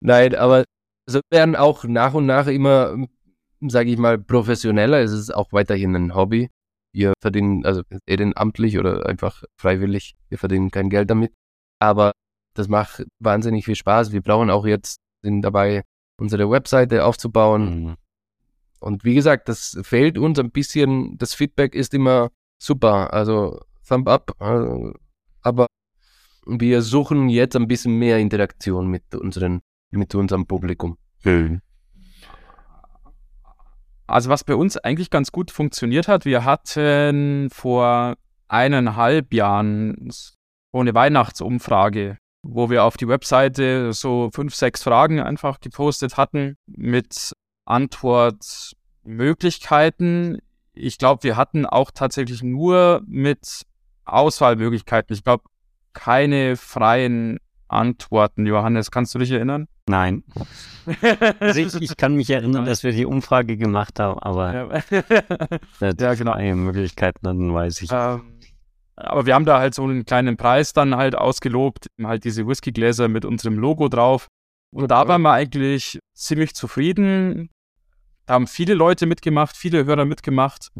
Nein, 0.01 0.35
aber 0.35 0.65
so 1.07 1.21
werden 1.29 1.55
auch 1.55 1.83
nach 1.83 2.13
und 2.13 2.25
nach 2.25 2.47
immer, 2.47 2.95
sage 3.61 3.91
ich 3.91 3.97
mal, 3.97 4.17
professioneller. 4.17 4.99
Es 4.99 5.11
ist 5.11 5.33
auch 5.33 5.53
weiterhin 5.53 5.95
ein 5.95 6.15
Hobby. 6.15 6.49
Wir 6.93 7.13
verdienen, 7.21 7.65
also 7.65 7.83
ehrenamtlich 8.05 8.77
oder 8.77 9.05
einfach 9.05 9.43
freiwillig, 9.57 10.15
wir 10.29 10.37
verdienen 10.37 10.71
kein 10.71 10.89
Geld 10.89 11.09
damit. 11.09 11.31
Aber 11.79 12.11
das 12.53 12.67
macht 12.67 13.05
wahnsinnig 13.19 13.65
viel 13.65 13.75
Spaß. 13.75 14.11
Wir 14.11 14.21
brauchen 14.21 14.49
auch 14.49 14.65
jetzt, 14.65 14.99
sind 15.21 15.41
dabei, 15.41 15.83
unsere 16.17 16.49
Webseite 16.49 17.05
aufzubauen. 17.05 17.83
Mhm. 17.83 17.95
Und 18.79 19.03
wie 19.03 19.15
gesagt, 19.15 19.47
das 19.47 19.77
fehlt 19.83 20.17
uns 20.17 20.39
ein 20.39 20.51
bisschen. 20.51 21.17
Das 21.17 21.33
Feedback 21.33 21.75
ist 21.75 21.93
immer 21.93 22.29
super. 22.57 23.13
Also 23.13 23.59
Thumb 23.87 24.07
up. 24.07 24.35
Also, 24.39 24.93
aber 25.41 25.67
wir 26.45 26.81
suchen 26.81 27.29
jetzt 27.29 27.55
ein 27.55 27.67
bisschen 27.67 27.97
mehr 27.97 28.17
Interaktion 28.19 28.87
mit 28.87 29.13
unseren, 29.15 29.61
mit 29.91 30.15
unserem 30.15 30.47
Publikum. 30.47 30.97
Mhm. 31.23 31.61
Also 34.07 34.29
was 34.29 34.43
bei 34.43 34.55
uns 34.55 34.77
eigentlich 34.77 35.09
ganz 35.09 35.31
gut 35.31 35.51
funktioniert 35.51 36.07
hat, 36.07 36.25
wir 36.25 36.43
hatten 36.43 37.49
vor 37.49 38.15
eineinhalb 38.47 39.33
Jahren 39.33 40.09
so 40.09 40.33
eine 40.73 40.93
Weihnachtsumfrage 40.93 42.17
wo 42.43 42.69
wir 42.69 42.83
auf 42.83 42.97
die 42.97 43.07
Webseite 43.07 43.93
so 43.93 44.29
fünf, 44.33 44.53
sechs 44.55 44.83
Fragen 44.83 45.19
einfach 45.19 45.59
gepostet 45.59 46.17
hatten 46.17 46.57
mit 46.65 47.33
Antwortmöglichkeiten. 47.65 50.39
Ich 50.73 50.97
glaube, 50.97 51.23
wir 51.23 51.35
hatten 51.37 51.65
auch 51.65 51.91
tatsächlich 51.91 52.43
nur 52.43 53.01
mit 53.05 53.63
Auswahlmöglichkeiten. 54.05 55.15
Ich 55.15 55.23
glaube, 55.23 55.43
keine 55.93 56.57
freien 56.57 57.39
Antworten. 57.67 58.45
Johannes, 58.45 58.91
kannst 58.91 59.15
du 59.15 59.19
dich 59.19 59.31
erinnern? 59.31 59.67
Nein. 59.87 60.23
also 61.39 61.59
ich, 61.59 61.73
ich, 61.81 61.97
kann 61.97 62.15
mich 62.15 62.29
erinnern, 62.29 62.65
dass 62.65 62.83
wir 62.83 62.91
die 62.91 63.05
Umfrage 63.05 63.57
gemacht 63.57 63.99
haben, 63.99 64.19
aber 64.19 64.53
ja, 64.53 64.69
ja 65.99 66.13
genau. 66.13 66.37
Möglichkeiten, 66.55 67.19
dann 67.23 67.51
weiß 67.53 67.81
ich. 67.81 67.89
Ähm, 67.91 68.21
aber 68.95 69.25
wir 69.25 69.35
haben 69.35 69.45
da 69.45 69.59
halt 69.59 69.73
so 69.73 69.83
einen 69.83 70.05
kleinen 70.05 70.37
Preis 70.37 70.73
dann 70.73 70.95
halt 70.95 71.15
ausgelobt, 71.15 71.87
halt 72.03 72.23
diese 72.23 72.47
Whiskygläser 72.47 73.07
mit 73.07 73.25
unserem 73.25 73.57
Logo 73.57 73.87
drauf. 73.87 74.27
Und 74.73 74.89
da 74.89 75.07
waren 75.07 75.21
wir 75.21 75.31
eigentlich 75.31 75.99
ziemlich 76.13 76.53
zufrieden. 76.53 77.49
Da 78.25 78.35
haben 78.35 78.47
viele 78.47 78.73
Leute 78.73 79.05
mitgemacht, 79.05 79.57
viele 79.57 79.85
Hörer 79.85 80.05
mitgemacht. 80.05 80.71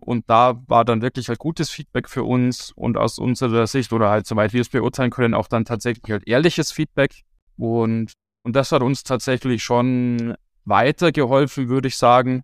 Und 0.00 0.30
da 0.30 0.62
war 0.68 0.84
dann 0.84 1.02
wirklich 1.02 1.28
halt 1.28 1.40
gutes 1.40 1.70
Feedback 1.70 2.08
für 2.08 2.22
uns 2.22 2.72
und 2.76 2.96
aus 2.96 3.18
unserer 3.18 3.66
Sicht 3.66 3.92
oder 3.92 4.08
halt 4.10 4.26
soweit 4.26 4.52
wir 4.52 4.60
es 4.60 4.68
beurteilen 4.68 5.10
können, 5.10 5.34
auch 5.34 5.48
dann 5.48 5.64
tatsächlich 5.64 6.12
halt 6.12 6.28
ehrliches 6.28 6.70
Feedback. 6.70 7.22
Und, 7.56 8.12
und 8.44 8.54
das 8.54 8.70
hat 8.70 8.82
uns 8.82 9.02
tatsächlich 9.02 9.64
schon 9.64 10.36
weitergeholfen, 10.64 11.68
würde 11.68 11.88
ich 11.88 11.96
sagen. 11.96 12.42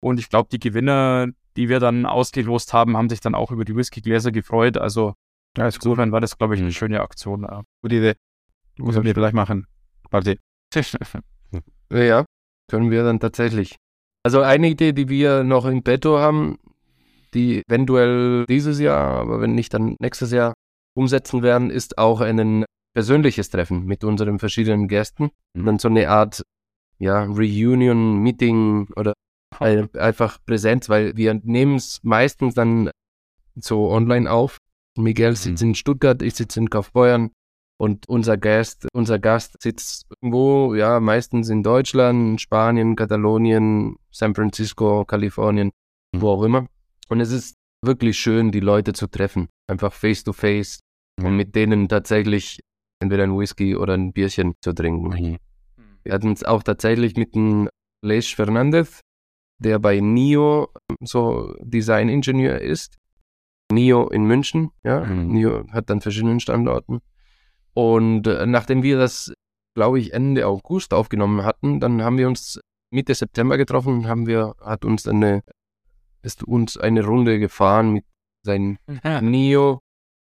Und 0.00 0.18
ich 0.18 0.28
glaube, 0.28 0.48
die 0.50 0.58
Gewinner, 0.58 1.28
die 1.56 1.68
wir 1.68 1.80
dann 1.80 2.06
ausgelost 2.06 2.72
haben, 2.72 2.96
haben 2.96 3.08
sich 3.08 3.20
dann 3.20 3.34
auch 3.34 3.50
über 3.50 3.64
die 3.64 3.76
Whiskygläser 3.76 4.32
gefreut. 4.32 4.76
Also 4.76 5.14
ja, 5.56 5.66
insofern 5.66 6.12
war 6.12 6.20
das, 6.20 6.36
glaube 6.36 6.54
ich, 6.54 6.60
eine 6.60 6.72
schöne 6.72 7.00
Aktion. 7.00 7.42
Ja. 7.42 7.62
Gute 7.82 7.96
Idee. 7.96 8.14
Muss 8.78 8.96
wir 9.00 9.14
vielleicht 9.14 9.34
machen. 9.34 9.66
Warte. 10.10 10.38
ja, 11.92 12.24
können 12.68 12.90
wir 12.90 13.04
dann 13.04 13.20
tatsächlich. 13.20 13.76
Also 14.24 14.40
eine 14.40 14.68
Idee, 14.68 14.92
die 14.92 15.08
wir 15.08 15.44
noch 15.44 15.66
in 15.66 15.82
petto 15.82 16.18
haben, 16.18 16.58
die 17.34 17.62
eventuell 17.68 18.46
dieses 18.46 18.80
Jahr, 18.80 19.20
aber 19.20 19.40
wenn 19.40 19.54
nicht 19.54 19.74
dann 19.74 19.96
nächstes 20.00 20.32
Jahr 20.32 20.54
umsetzen 20.96 21.42
werden, 21.42 21.70
ist 21.70 21.98
auch 21.98 22.20
einen 22.20 22.64
persönliches 22.94 23.50
Treffen 23.50 23.84
mit 23.84 24.02
unseren 24.04 24.38
verschiedenen 24.38 24.88
Gästen. 24.88 25.30
Mhm. 25.54 25.66
dann 25.66 25.78
so 25.78 25.88
eine 25.88 26.08
Art 26.08 26.42
ja, 26.98 27.24
Reunion, 27.24 28.18
Meeting 28.18 28.88
oder 28.96 29.14
einfach 29.60 30.38
Präsenz, 30.44 30.88
weil 30.88 31.16
wir 31.16 31.34
nehmen 31.42 31.76
es 31.76 32.00
meistens 32.02 32.54
dann 32.54 32.90
so 33.54 33.90
online 33.90 34.30
auf. 34.30 34.58
Miguel 34.96 35.36
sitzt 35.36 35.62
mhm. 35.62 35.70
in 35.70 35.74
Stuttgart, 35.74 36.22
ich 36.22 36.34
sitze 36.34 36.60
in 36.60 36.70
Kaufbeuern 36.70 37.30
und 37.78 38.08
unser 38.08 38.36
Gast, 38.36 38.86
unser 38.92 39.18
Gast 39.18 39.60
sitzt 39.60 40.06
irgendwo, 40.10 40.74
ja, 40.74 41.00
meistens 41.00 41.48
in 41.48 41.62
Deutschland, 41.62 42.40
Spanien, 42.40 42.94
Katalonien, 42.94 43.96
San 44.10 44.34
Francisco, 44.34 45.04
Kalifornien, 45.04 45.70
mhm. 46.12 46.20
wo 46.20 46.30
auch 46.30 46.42
immer. 46.44 46.66
Und 47.08 47.20
es 47.20 47.30
ist 47.30 47.56
wirklich 47.84 48.18
schön, 48.18 48.52
die 48.52 48.60
Leute 48.60 48.92
zu 48.92 49.08
treffen. 49.08 49.48
Einfach 49.66 49.92
face 49.92 50.24
to 50.24 50.32
face 50.32 50.80
mhm. 51.18 51.26
und 51.26 51.36
mit 51.36 51.54
denen 51.54 51.88
tatsächlich 51.88 52.60
entweder 53.00 53.24
ein 53.24 53.36
Whisky 53.36 53.76
oder 53.76 53.94
ein 53.94 54.12
Bierchen 54.12 54.54
zu 54.62 54.72
trinken. 54.72 55.08
Mhm. 55.08 55.38
Wir 56.04 56.12
hatten 56.12 56.32
es 56.32 56.44
auch 56.44 56.62
tatsächlich 56.62 57.16
mit 57.16 57.34
dem 57.34 57.68
Les 58.02 58.28
Fernandez, 58.28 59.00
der 59.64 59.78
bei 59.78 60.00
NIO 60.00 60.68
so 61.00 61.54
Designingenieur 61.60 62.60
ist. 62.60 62.96
NIO 63.72 64.08
in 64.08 64.24
München, 64.24 64.70
ja. 64.84 65.00
Mhm. 65.00 65.28
NIO 65.28 65.64
hat 65.70 65.90
dann 65.90 66.00
verschiedenen 66.00 66.40
Standorten. 66.40 67.00
Und 67.72 68.26
äh, 68.26 68.46
nachdem 68.46 68.82
wir 68.82 68.98
das, 68.98 69.32
glaube 69.74 69.98
ich, 69.98 70.12
Ende 70.12 70.46
August 70.46 70.94
aufgenommen 70.94 71.44
hatten, 71.44 71.80
dann 71.80 72.02
haben 72.02 72.18
wir 72.18 72.28
uns 72.28 72.60
Mitte 72.92 73.14
September 73.14 73.56
getroffen, 73.56 74.06
haben 74.06 74.26
wir, 74.26 74.54
hat 74.60 74.84
uns 74.84 75.08
eine, 75.08 75.42
ist 76.22 76.44
uns 76.44 76.76
eine 76.76 77.04
Runde 77.04 77.40
gefahren 77.40 77.90
mit 77.90 78.04
seinem 78.44 78.78
ja. 79.02 79.20
NIO 79.20 79.80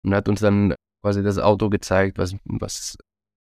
und 0.05 0.15
hat 0.15 0.29
uns 0.29 0.41
dann 0.41 0.75
quasi 1.03 1.23
das 1.23 1.39
Auto 1.39 1.71
gezeigt, 1.71 2.19
was, 2.19 2.37
was 2.45 2.99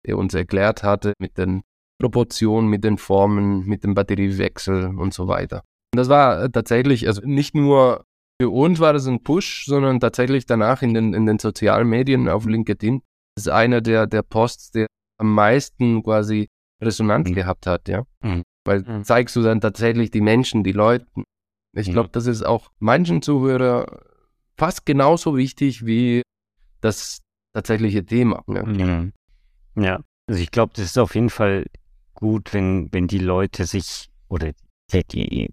er 0.04 0.18
uns 0.18 0.34
erklärt 0.34 0.84
hatte 0.84 1.14
mit 1.20 1.38
den 1.38 1.62
Proportionen, 2.00 2.70
mit 2.70 2.84
den 2.84 2.98
Formen, 2.98 3.66
mit 3.66 3.84
dem 3.84 3.94
Batteriewechsel 3.94 4.98
und 4.98 5.14
so 5.14 5.28
weiter. 5.28 5.64
Und 5.96 6.00
das 6.00 6.10
war 6.10 6.52
tatsächlich, 6.52 7.08
also 7.08 7.22
nicht 7.24 7.56
nur 7.56 8.04
für 8.42 8.50
uns 8.50 8.82
war 8.82 8.92
das 8.92 9.08
ein 9.08 9.24
Push, 9.24 9.64
sondern 9.66 10.02
tatsächlich 10.02 10.46
danach 10.46 10.82
in 10.82 10.94
den, 10.94 11.14
in 11.14 11.26
den 11.26 11.40
sozialen 11.40 11.88
Medien 11.88 12.28
auf 12.28 12.46
LinkedIn. 12.46 13.02
Das 13.34 13.46
ist 13.46 13.50
einer 13.50 13.80
der, 13.80 14.06
der 14.06 14.22
Posts, 14.22 14.72
der 14.72 14.88
am 15.18 15.34
meisten 15.34 16.04
quasi 16.04 16.50
Resonanz 16.82 17.30
mhm. 17.30 17.36
gehabt 17.36 17.66
hat, 17.66 17.88
ja. 17.88 18.04
Mhm. 18.22 18.44
Weil 18.66 18.82
mhm. 18.82 19.06
zeigst 19.06 19.38
du 19.38 19.42
dann 19.42 19.62
tatsächlich 19.62 20.12
die 20.12 20.20
Menschen, 20.20 20.66
die 20.66 20.74
Leute. 20.74 21.06
Ich 21.78 21.90
glaube, 21.90 22.10
mhm. 22.10 22.12
das 22.12 22.26
ist 22.26 22.46
auch 22.46 22.72
manchen 22.80 23.22
Zuhörer 23.22 24.02
fast 24.58 24.86
genauso 24.86 25.38
wichtig 25.38 25.86
wie 25.86 26.24
das 26.82 27.22
tatsächliche 27.54 28.06
Thema. 28.06 28.44
Ja, 28.48 28.66
mhm. 28.66 29.14
ja. 29.78 30.02
also 30.28 30.42
ich 30.42 30.52
glaube, 30.52 30.74
das 30.76 30.88
ist 30.88 30.98
auf 30.98 31.16
jeden 31.16 31.30
Fall 31.30 31.68
gut, 32.16 32.54
wenn, 32.54 32.92
wenn 32.92 33.08
die 33.08 33.20
Leute 33.20 33.64
sich 33.64 34.10
oder 34.28 34.52
die, 34.92 35.50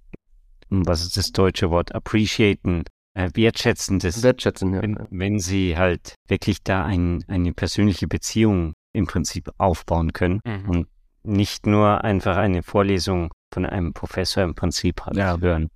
was 0.87 1.03
ist 1.03 1.17
das 1.17 1.33
deutsche 1.33 1.71
Wort, 1.71 1.95
appreciaten, 1.95 2.85
äh, 3.15 3.31
wertschätzen, 3.35 3.99
das, 3.99 4.23
wertschätzen 4.23 4.75
ja. 4.75 4.83
wenn, 4.83 4.99
wenn 5.11 5.39
sie 5.39 5.77
halt 5.77 6.15
wirklich 6.29 6.63
da 6.63 6.85
ein, 6.85 7.25
eine 7.29 7.53
persönliche 7.53 8.09
Beziehung 8.09 8.75
im 8.95 9.07
Prinzip 9.07 9.51
aufbauen 9.59 10.13
können 10.13 10.41
mhm. 10.45 10.69
und 10.69 10.87
nicht 11.25 11.67
nur 11.67 12.05
einfach 12.05 12.37
eine 12.37 12.63
Vorlesung 12.63 13.31
von 13.53 13.67
einem 13.67 13.93
Professor 13.93 14.43
im 14.43 14.55
Prinzip 14.55 15.03
halt 15.03 15.17
ja. 15.17 15.39
hören. 15.39 15.69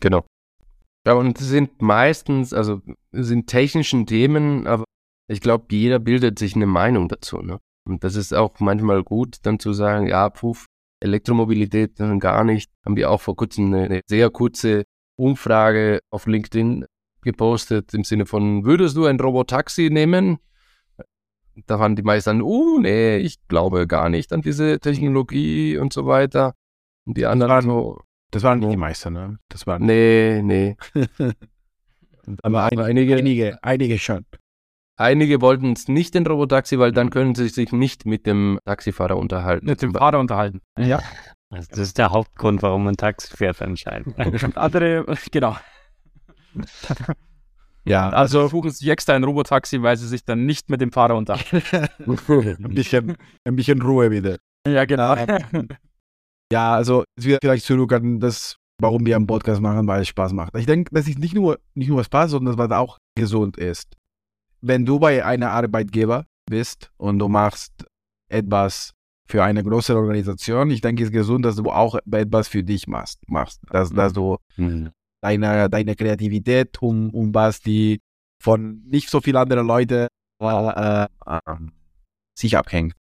Genau. 0.00 0.24
Ja, 1.06 1.14
und 1.14 1.40
es 1.40 1.48
sind 1.48 1.80
meistens, 1.80 2.52
also 2.52 2.82
sind 3.12 3.46
technischen 3.46 4.06
Themen, 4.06 4.66
aber 4.66 4.84
ich 5.28 5.40
glaube, 5.40 5.66
jeder 5.70 5.98
bildet 5.98 6.38
sich 6.38 6.56
eine 6.56 6.66
Meinung 6.66 7.08
dazu. 7.08 7.38
Ne? 7.38 7.58
Und 7.88 8.02
das 8.02 8.16
ist 8.16 8.34
auch 8.34 8.58
manchmal 8.58 9.04
gut, 9.04 9.38
dann 9.42 9.58
zu 9.58 9.72
sagen, 9.72 10.08
ja, 10.08 10.28
puff, 10.28 10.66
Elektromobilität 11.00 11.96
gar 12.18 12.44
nicht. 12.44 12.70
Haben 12.84 12.96
wir 12.96 13.10
auch 13.10 13.20
vor 13.20 13.36
kurzem 13.36 13.66
eine, 13.66 13.84
eine 13.84 14.00
sehr 14.06 14.30
kurze 14.30 14.84
Umfrage 15.16 16.00
auf 16.10 16.26
LinkedIn 16.26 16.84
gepostet 17.22 17.92
im 17.94 18.04
Sinne 18.04 18.26
von, 18.26 18.64
würdest 18.64 18.96
du 18.96 19.06
ein 19.06 19.20
Robotaxi 19.20 19.90
nehmen? 19.90 20.38
Da 21.66 21.78
waren 21.78 21.96
die 21.96 22.02
meisten, 22.02 22.42
oh 22.42 22.78
nee, 22.80 23.16
ich 23.16 23.36
glaube 23.48 23.86
gar 23.86 24.08
nicht 24.08 24.32
an 24.32 24.42
diese 24.42 24.78
Technologie 24.78 25.78
und 25.78 25.92
so 25.92 26.06
weiter. 26.06 26.54
Und 27.04 27.16
die 27.16 27.26
anderen 27.26 27.50
das 27.50 27.66
waren, 27.66 27.70
so. 27.70 28.00
Das 28.30 28.42
waren 28.42 28.58
nicht 28.58 28.72
die 28.72 28.76
meisten, 28.76 29.12
ne? 29.12 29.38
Das 29.48 29.66
waren. 29.66 29.84
Nee, 29.84 30.42
nee. 30.42 30.76
Aber 32.42 32.64
einige, 32.64 33.16
einige, 33.16 33.58
einige 33.62 33.98
schon. 33.98 34.26
Einige 34.98 35.42
wollten 35.42 35.72
es 35.72 35.88
nicht 35.88 36.14
in 36.14 36.26
Robotaxi, 36.26 36.78
weil 36.78 36.90
dann 36.90 37.10
können 37.10 37.34
sie 37.34 37.48
sich 37.48 37.70
nicht 37.72 38.06
mit 38.06 38.26
dem 38.26 38.58
Taxifahrer 38.64 39.16
unterhalten. 39.16 39.66
Mit 39.66 39.82
dem 39.82 39.92
Fahrer 39.92 40.18
unterhalten. 40.18 40.62
Ja. 40.78 41.00
Also 41.50 41.68
das 41.70 41.78
ist 41.80 41.98
der 41.98 42.10
Hauptgrund, 42.10 42.62
warum 42.62 42.84
man 42.84 42.96
Taxi 42.96 43.36
fährt 43.36 43.60
anscheinend. 43.60 44.18
Andere, 44.56 45.04
genau. 45.30 45.56
Ja, 47.84 48.08
also, 48.08 48.40
also 48.40 48.48
suchen 48.48 48.70
sich 48.70 48.88
extra 48.88 49.14
ein 49.14 49.22
Robotaxi, 49.22 49.82
weil 49.82 49.98
sie 49.98 50.08
sich 50.08 50.24
dann 50.24 50.46
nicht 50.46 50.70
mit 50.70 50.80
dem 50.80 50.90
Fahrer 50.90 51.14
unterhalten. 51.14 51.62
ein, 52.06 52.74
bisschen, 52.74 53.16
ein 53.44 53.54
bisschen 53.54 53.82
Ruhe 53.82 54.10
wieder. 54.10 54.38
Ja, 54.66 54.86
genau. 54.86 55.14
Ja, 56.50 56.74
also 56.74 57.04
wieder 57.16 57.38
vielleicht 57.42 57.66
zurück 57.66 57.92
an 57.92 58.18
das, 58.18 58.56
warum 58.80 59.04
wir 59.04 59.14
einen 59.14 59.26
Podcast 59.26 59.60
machen, 59.60 59.86
weil 59.86 60.00
es 60.02 60.08
Spaß 60.08 60.32
macht. 60.32 60.56
Ich 60.56 60.66
denke, 60.66 60.90
das 60.92 61.06
ist 61.06 61.18
nicht 61.18 61.34
nur, 61.34 61.58
nicht 61.74 61.88
nur 61.88 62.02
Spaß, 62.02 62.30
sondern 62.30 62.56
weil 62.56 62.66
es 62.66 62.72
auch 62.72 62.98
gesund 63.14 63.56
ist 63.56 63.94
wenn 64.60 64.84
du 64.84 64.98
bei 64.98 65.24
einer 65.24 65.50
Arbeitgeber 65.50 66.26
bist 66.48 66.90
und 66.96 67.18
du 67.18 67.28
machst 67.28 67.86
etwas 68.28 68.92
für 69.28 69.42
eine 69.42 69.62
größere 69.62 69.98
Organisation, 69.98 70.70
ich 70.70 70.80
denke, 70.80 71.02
es 71.02 71.08
ist 71.08 71.12
gesund, 71.12 71.44
dass 71.44 71.56
du 71.56 71.70
auch 71.70 71.98
etwas 72.10 72.48
für 72.48 72.62
dich 72.62 72.86
machst, 72.86 73.20
machst 73.28 73.60
dass, 73.70 73.90
dass 73.90 74.12
du 74.12 74.36
mhm. 74.56 74.90
deine, 75.20 75.68
deine 75.68 75.96
Kreativität 75.96 76.80
um, 76.80 77.10
um 77.10 77.34
was, 77.34 77.60
die 77.60 78.00
von 78.42 78.82
nicht 78.84 79.08
so 79.10 79.20
vielen 79.20 79.36
anderen 79.36 79.66
Leuten 79.66 80.06
äh, 80.40 81.04
äh, 81.04 81.08
sich 82.38 82.56
abhängt. 82.56 82.94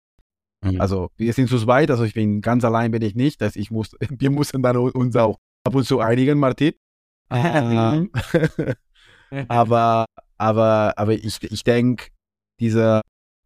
Mhm. 0.65 0.81
Also 0.81 1.11
wir 1.17 1.33
sind 1.33 1.49
zu 1.49 1.59
zweit, 1.59 1.91
also 1.91 2.05
ich 2.05 2.15
bin 2.15 2.41
ganz 2.41 2.65
allein 2.65 2.93
bin 2.93 3.03
ich 3.03 3.17
nicht, 3.17 3.41
dass 3.41 3.57
ich 3.57 3.71
muss, 3.71 3.97
wir 4.09 4.31
müssen 4.31 4.63
dann 4.63 4.77
uns 4.77 5.17
auch 5.17 5.39
ab 5.65 5.75
und 5.75 5.85
zu 5.85 6.01
einigen, 6.01 6.39
Martin. 6.39 6.75
aber 9.49 10.07
aber, 10.43 10.95
aber 10.97 11.13
ich, 11.13 11.41
ich 11.43 11.63
denke, 11.63 12.09
dieser, 12.59 13.03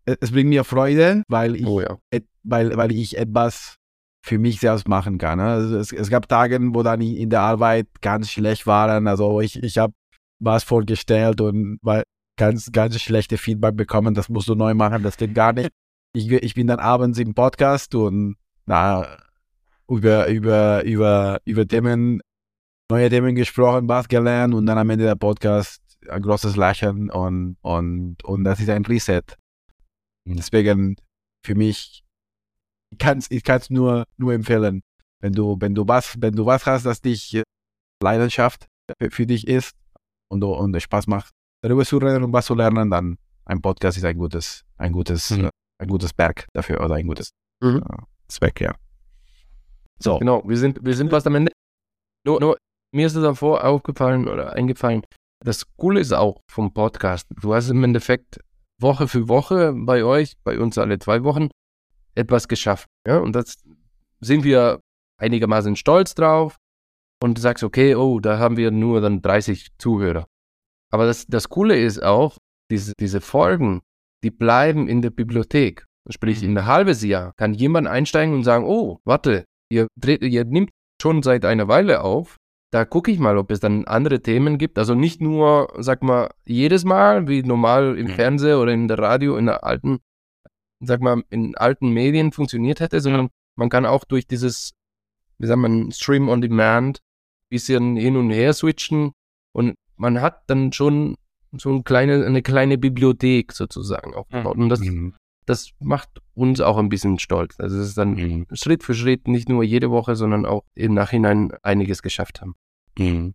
es 0.06 0.30
bringt 0.30 0.48
mir 0.48 0.64
Freude, 0.64 1.22
weil 1.28 1.56
ich, 1.56 1.66
oh 1.66 1.80
ja. 1.80 1.98
et, 2.11 2.26
weil, 2.42 2.74
weil 2.76 2.92
ich 2.92 3.18
etwas 3.18 3.76
für 4.24 4.38
mich 4.38 4.61
selbst 4.61 4.88
machen 4.88 5.18
kann. 5.18 5.38
Ne? 5.38 5.44
Also 5.44 5.76
es, 5.76 5.92
es 5.92 6.09
gab 6.09 6.26
Tage, 6.28 6.59
wo 6.72 6.82
dann 6.82 7.02
in 7.02 7.28
der 7.28 7.42
Arbeit 7.42 7.87
ganz 8.00 8.30
schlecht 8.30 8.66
waren. 8.66 9.06
Also 9.06 9.40
ich, 9.40 9.62
ich 9.62 9.76
habe 9.78 9.92
was 10.40 10.64
vorgestellt 10.64 11.40
und 11.40 11.78
weil 11.82 12.02
ganz, 12.38 12.72
ganz 12.72 13.00
schlechte 13.00 13.37
Feedback 13.37 13.76
bekommen, 13.76 14.14
das 14.14 14.28
musst 14.28 14.48
du 14.48 14.54
neu 14.54 14.74
machen, 14.74 15.02
das 15.02 15.16
geht 15.16 15.35
gar 15.35 15.52
nicht. 15.52 15.70
Ich, 16.14 16.30
ich 16.30 16.54
bin 16.54 16.66
dann 16.66 16.78
abends 16.78 17.18
im 17.18 17.35
Podcast 17.35 17.94
und 17.94 18.37
na, 18.64 19.06
über, 19.88 20.28
über, 20.28 20.82
über, 20.85 21.40
über 21.44 21.68
Themen, 21.68 22.20
neue 22.90 23.11
Themen 23.11 23.35
gesprochen, 23.35 23.88
was 23.88 24.09
gelernt 24.09 24.54
und 24.54 24.64
dann 24.64 24.78
am 24.78 24.88
Ende 24.90 25.04
der 25.04 25.14
Podcast 25.14 25.86
ein 26.08 26.22
großes 26.22 26.56
Lächeln 26.56 27.10
und, 27.10 27.56
und, 27.62 28.24
und 28.24 28.44
das 28.44 28.60
ist 28.60 28.68
ein 28.68 28.84
Reset. 28.84 29.22
Deswegen 30.24 30.96
für 31.44 31.54
mich, 31.54 32.04
ich 32.90 32.98
kann 32.98 33.18
es 33.18 33.30
ich 33.30 33.44
kann's 33.44 33.70
nur, 33.70 34.04
nur 34.16 34.32
empfehlen. 34.32 34.82
Wenn 35.20 35.32
du, 35.32 35.56
wenn 35.60 35.74
du 35.74 35.86
was, 35.86 36.16
wenn 36.18 36.34
du 36.34 36.44
was 36.46 36.66
hast, 36.66 36.84
das 36.84 37.00
dich 37.00 37.42
Leidenschaft 38.02 38.66
für, 38.98 39.10
für 39.10 39.26
dich 39.26 39.46
ist 39.46 39.74
und, 40.28 40.42
und 40.42 40.74
es 40.74 40.82
Spaß 40.82 41.06
macht, 41.06 41.32
darüber 41.62 41.84
zu 41.84 41.98
reden 41.98 42.24
und 42.24 42.32
was 42.32 42.46
zu 42.46 42.54
lernen, 42.54 42.90
dann 42.90 43.18
ein 43.44 43.62
Podcast 43.62 43.96
ist 43.96 44.04
ein 44.04 44.18
gutes, 44.18 44.64
ein 44.76 44.92
gutes, 44.92 45.30
mhm. 45.30 45.50
ein 45.78 45.88
gutes 45.88 46.12
Berg 46.12 46.46
dafür 46.52 46.84
oder 46.84 46.96
ein 46.96 47.06
gutes 47.06 47.30
mhm. 47.60 47.82
uh, 47.82 48.04
Zweck, 48.28 48.60
ja. 48.60 48.74
So. 49.98 50.18
Genau, 50.18 50.42
wir 50.46 50.56
sind, 50.58 50.84
wir 50.84 50.94
sind 50.94 51.10
fast 51.10 51.26
am 51.26 51.36
Ende. 51.36 51.52
Nur, 52.26 52.40
nur, 52.40 52.58
mir 52.92 53.06
ist 53.06 53.14
es 53.14 53.22
davor 53.22 53.64
aufgefallen 53.64 54.28
oder 54.28 54.52
eingefallen, 54.52 55.02
das 55.44 55.64
Coole 55.77 56.01
ist 56.01 56.12
auch 56.12 56.40
vom 56.51 56.72
Podcast, 56.72 57.27
du 57.40 57.55
hast 57.55 57.70
im 57.70 57.85
Endeffekt 57.85 58.40
Woche 58.81 59.09
für 59.09 59.29
Woche 59.29 59.72
bei 59.75 60.05
euch, 60.05 60.35
bei 60.44 60.59
uns 60.59 60.79
alle 60.79 60.99
zwei 60.99 61.25
Wochen, 61.25 61.49
etwas 62.14 62.49
geschafft. 62.49 62.88
Ja? 63.07 63.18
Und 63.18 63.35
das 63.35 63.57
sind 64.20 64.44
wir 64.44 64.81
einigermaßen 65.18 65.77
stolz 65.77 66.14
drauf. 66.14 66.57
Und 67.22 67.38
du 67.38 67.40
sagst, 67.40 67.64
okay, 67.64 67.94
oh, 67.94 68.20
da 68.20 68.38
haben 68.38 68.59
wir 68.59 68.70
nur 68.70 69.01
dann 69.01 69.22
30 69.22 69.68
Zuhörer. 69.79 70.27
Aber 70.92 71.07
das, 71.07 71.27
das 71.27 71.49
Coole 71.49 71.79
ist 71.79 72.03
auch, 72.03 72.37
diese, 72.70 72.92
diese 73.01 73.20
Folgen, 73.20 73.81
die 74.22 74.31
bleiben 74.31 74.88
in 74.88 75.01
der 75.01 75.11
Bibliothek. 75.11 75.87
Sprich, 76.11 76.42
in 76.42 76.53
mhm. 76.53 76.59
ein 76.59 76.66
halbes 76.66 77.03
Jahr 77.03 77.33
kann 77.37 77.55
jemand 77.55 77.88
einsteigen 77.88 78.35
und 78.35 78.44
sagen, 78.44 78.64
oh, 78.64 79.01
warte, 79.05 79.44
ihr, 79.70 79.88
dreht, 79.96 80.22
ihr 80.22 80.44
nimmt 80.44 80.70
schon 81.01 81.22
seit 81.22 81.44
einer 81.44 81.68
Weile 81.68 82.03
auf 82.03 82.37
da 82.72 82.85
gucke 82.85 83.11
ich 83.11 83.18
mal, 83.18 83.38
ob 83.38 83.50
es 83.50 83.61
dann 83.61 83.85
andere 83.87 84.20
Themen 84.20 84.59
gibt. 84.59 84.79
Also 84.79 84.94
nicht 84.94 85.20
nur, 85.20 85.72
sag 85.79 86.02
mal, 86.02 86.31
jedes 86.44 86.85
Mal, 86.85 87.29
wie 87.29 87.42
normal 87.42 87.96
im 87.98 88.07
mhm. 88.07 88.11
Fernsehen 88.11 88.59
oder 88.59 88.72
in 88.72 88.88
der 88.88 88.98
Radio, 88.98 89.37
in 89.37 89.46
der 89.46 89.64
alten 89.64 90.00
sag 90.81 91.00
mal, 91.00 91.22
in 91.31 91.57
alten 91.57 91.90
Medien 91.90 92.33
funktioniert 92.33 92.81
hätte, 92.81 93.00
sondern 93.00 93.29
man 93.57 93.68
kann 93.68 93.87
auch 93.87 94.05
durch 94.05 94.26
dieses, 94.26 94.72
wie 95.38 95.46
sagt 95.46 95.61
man, 95.61 95.90
Stream 95.92 96.29
on 96.29 96.40
Demand 96.40 97.00
bisschen 97.48 97.96
hin 97.96 98.16
und 98.16 98.31
her 98.31 98.52
switchen 98.52 99.12
und 99.52 99.76
man 99.96 100.20
hat 100.20 100.42
dann 100.48 100.72
schon 100.72 101.16
so 101.57 101.70
eine 101.70 101.83
kleine, 101.83 102.26
eine 102.26 102.42
kleine 102.42 102.76
Bibliothek 102.76 103.52
sozusagen 103.52 104.14
aufgebaut. 104.14 104.57
Und 104.57 104.68
das, 104.68 104.81
mhm. 104.81 105.14
Das 105.46 105.70
macht 105.78 106.20
uns 106.35 106.61
auch 106.61 106.76
ein 106.76 106.88
bisschen 106.88 107.18
stolz. 107.18 107.59
Also 107.59 107.78
es 107.78 107.88
ist 107.88 107.98
dann 107.98 108.14
mhm. 108.14 108.46
Schritt 108.52 108.82
für 108.82 108.94
Schritt 108.94 109.28
nicht 109.28 109.48
nur 109.48 109.62
jede 109.62 109.90
Woche, 109.90 110.16
sondern 110.16 110.44
auch 110.44 110.64
im 110.74 110.94
Nachhinein 110.94 111.52
einiges 111.62 112.02
geschafft 112.02 112.40
haben. 112.40 112.56
Mhm. 112.98 113.35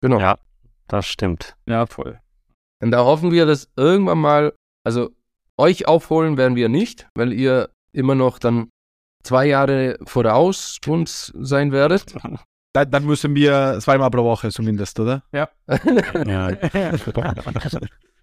Genau. 0.00 0.20
Ja, 0.20 0.38
das 0.88 1.06
stimmt. 1.06 1.56
Ja, 1.66 1.86
voll. 1.86 2.20
Und 2.80 2.92
da 2.92 3.04
hoffen 3.04 3.32
wir, 3.32 3.46
dass 3.46 3.68
irgendwann 3.76 4.18
mal, 4.18 4.54
also 4.84 5.10
euch 5.58 5.88
aufholen 5.88 6.36
werden 6.36 6.56
wir 6.56 6.68
nicht, 6.68 7.08
weil 7.14 7.32
ihr 7.32 7.70
immer 7.92 8.14
noch 8.14 8.38
dann 8.38 8.68
zwei 9.24 9.46
Jahre 9.46 9.98
voraus 10.04 10.78
uns 10.86 11.32
sein 11.36 11.72
werdet. 11.72 12.14
Dann, 12.72 12.90
dann 12.90 13.06
müssen 13.06 13.34
wir 13.34 13.78
zweimal 13.80 14.10
pro 14.10 14.22
Woche 14.22 14.50
zumindest, 14.50 15.00
oder? 15.00 15.22
Ja. 15.32 15.48
ja. 16.26 16.50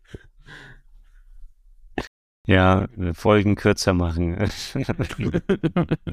ja, 2.47 2.87
Folgen 3.13 3.55
kürzer 3.55 3.93
machen. 3.93 4.49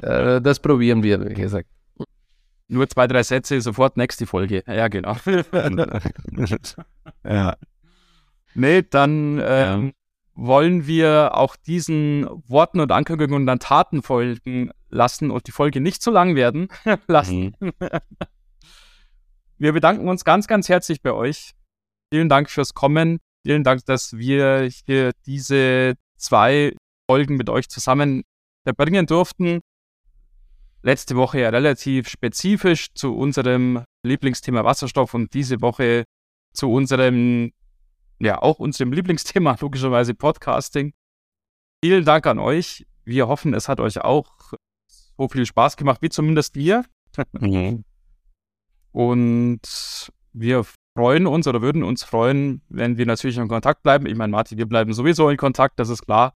Äh, 0.00 0.40
das 0.40 0.60
probieren 0.60 1.02
wir, 1.02 1.28
wie 1.28 1.34
gesagt. 1.34 1.68
Nur 2.68 2.88
zwei, 2.88 3.06
drei 3.06 3.22
Sätze, 3.22 3.60
sofort 3.60 3.96
nächste 3.96 4.26
Folge. 4.26 4.62
Ja, 4.66 4.88
genau. 4.88 5.16
ja. 7.24 7.56
Nee, 8.54 8.82
dann 8.82 9.40
ähm, 9.44 9.86
ja. 9.86 9.92
wollen 10.34 10.86
wir 10.86 11.32
auch 11.34 11.56
diesen 11.56 12.26
Worten 12.46 12.80
und 12.80 12.92
Ankündigungen 12.92 13.44
dann 13.44 13.58
Taten 13.58 14.02
folgen 14.02 14.70
lassen 14.88 15.30
und 15.30 15.46
die 15.46 15.52
Folge 15.52 15.80
nicht 15.80 16.00
zu 16.00 16.10
lang 16.10 16.36
werden 16.36 16.68
lassen. 17.08 17.54
Mhm. 17.60 17.72
Wir 19.58 19.72
bedanken 19.72 20.08
uns 20.08 20.24
ganz, 20.24 20.46
ganz 20.46 20.68
herzlich 20.68 21.02
bei 21.02 21.12
euch. 21.12 21.54
Vielen 22.12 22.28
Dank 22.28 22.50
fürs 22.50 22.74
Kommen. 22.74 23.18
Vielen 23.44 23.64
Dank, 23.64 23.84
dass 23.84 24.16
wir 24.16 24.68
hier 24.86 25.12
diese 25.26 25.94
zwei 26.16 26.74
Folgen 27.08 27.36
mit 27.36 27.50
euch 27.50 27.68
zusammen 27.68 28.22
verbringen 28.64 29.06
durften 29.06 29.60
letzte 30.84 31.16
Woche 31.16 31.40
ja 31.40 31.48
relativ 31.48 32.08
spezifisch 32.08 32.92
zu 32.94 33.16
unserem 33.16 33.84
Lieblingsthema 34.04 34.64
Wasserstoff 34.64 35.14
und 35.14 35.32
diese 35.32 35.60
Woche 35.62 36.04
zu 36.52 36.70
unserem, 36.70 37.52
ja, 38.20 38.40
auch 38.40 38.58
unserem 38.58 38.92
Lieblingsthema, 38.92 39.56
logischerweise 39.60 40.14
Podcasting. 40.14 40.92
Vielen 41.82 42.04
Dank 42.04 42.26
an 42.26 42.38
euch. 42.38 42.86
Wir 43.04 43.26
hoffen, 43.28 43.54
es 43.54 43.68
hat 43.68 43.80
euch 43.80 44.00
auch 44.02 44.52
so 44.88 45.28
viel 45.28 45.46
Spaß 45.46 45.76
gemacht, 45.76 46.00
wie 46.02 46.10
zumindest 46.10 46.54
wir. 46.54 46.84
Mhm. 47.32 47.84
Und 48.92 49.60
wir 50.32 50.66
freuen 50.96 51.26
uns 51.26 51.46
oder 51.46 51.60
würden 51.62 51.82
uns 51.82 52.04
freuen, 52.04 52.62
wenn 52.68 52.96
wir 52.96 53.06
natürlich 53.06 53.36
in 53.36 53.48
Kontakt 53.48 53.82
bleiben. 53.82 54.06
Ich 54.06 54.14
meine, 54.14 54.30
Martin, 54.30 54.58
wir 54.58 54.66
bleiben 54.66 54.92
sowieso 54.92 55.28
in 55.28 55.36
Kontakt, 55.36 55.78
das 55.78 55.88
ist 55.88 56.04
klar. 56.04 56.34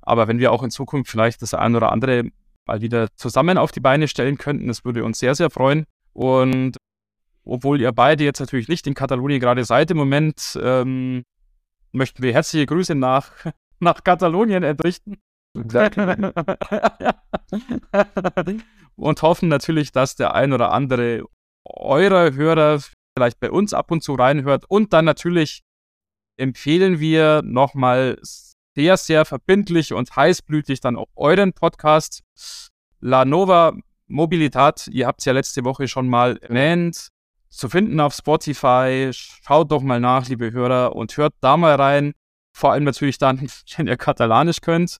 Aber 0.00 0.28
wenn 0.28 0.38
wir 0.38 0.52
auch 0.52 0.62
in 0.62 0.70
Zukunft 0.70 1.10
vielleicht 1.10 1.42
das 1.42 1.54
ein 1.54 1.74
oder 1.74 1.92
andere 1.92 2.30
mal 2.68 2.80
wieder 2.80 3.08
zusammen 3.16 3.58
auf 3.58 3.72
die 3.72 3.80
Beine 3.80 4.06
stellen 4.06 4.38
könnten. 4.38 4.68
Das 4.68 4.84
würde 4.84 5.02
uns 5.02 5.18
sehr, 5.18 5.34
sehr 5.34 5.50
freuen. 5.50 5.86
Und 6.12 6.76
obwohl 7.44 7.80
ihr 7.80 7.90
beide 7.92 8.22
jetzt 8.22 8.38
natürlich 8.38 8.68
nicht 8.68 8.86
in 8.86 8.94
Katalonien 8.94 9.40
gerade 9.40 9.64
seid 9.64 9.90
im 9.90 9.96
Moment, 9.96 10.56
ähm, 10.62 11.24
möchten 11.90 12.22
wir 12.22 12.32
herzliche 12.32 12.66
Grüße 12.66 12.94
nach, 12.94 13.32
nach 13.80 14.04
Katalonien 14.04 14.62
entrichten. 14.62 15.16
und 18.96 19.22
hoffen 19.22 19.48
natürlich, 19.48 19.90
dass 19.90 20.14
der 20.14 20.34
ein 20.34 20.52
oder 20.52 20.70
andere 20.72 21.24
eurer 21.64 22.34
Hörer 22.34 22.80
vielleicht 23.18 23.40
bei 23.40 23.50
uns 23.50 23.74
ab 23.74 23.90
und 23.90 24.02
zu 24.02 24.14
reinhört. 24.14 24.64
Und 24.68 24.92
dann 24.92 25.04
natürlich 25.04 25.62
empfehlen 26.36 27.00
wir 27.00 27.42
nochmal 27.42 28.16
sehr, 28.76 28.96
sehr 28.96 29.24
verbindlich 29.24 29.92
und 29.92 30.14
heißblütig 30.14 30.80
dann 30.80 30.96
auch 30.96 31.08
euren 31.16 31.52
Podcast. 31.52 32.22
La 33.00 33.24
Nova 33.24 33.74
Mobilität, 34.06 34.86
ihr 34.92 35.08
habt 35.08 35.20
es 35.20 35.24
ja 35.24 35.32
letzte 35.32 35.64
Woche 35.64 35.88
schon 35.88 36.08
mal 36.08 36.38
erwähnt, 36.38 37.08
zu 37.48 37.68
finden 37.68 37.98
auf 37.98 38.14
Spotify. 38.14 39.10
Schaut 39.12 39.72
doch 39.72 39.82
mal 39.82 39.98
nach, 39.98 40.28
liebe 40.28 40.52
Hörer, 40.52 40.94
und 40.94 41.16
hört 41.16 41.34
da 41.40 41.56
mal 41.56 41.74
rein. 41.74 42.12
Vor 42.52 42.70
allem 42.72 42.84
natürlich 42.84 43.18
dann, 43.18 43.48
wenn 43.76 43.88
ihr 43.88 43.96
Katalanisch 43.96 44.60
könnt. 44.60 44.98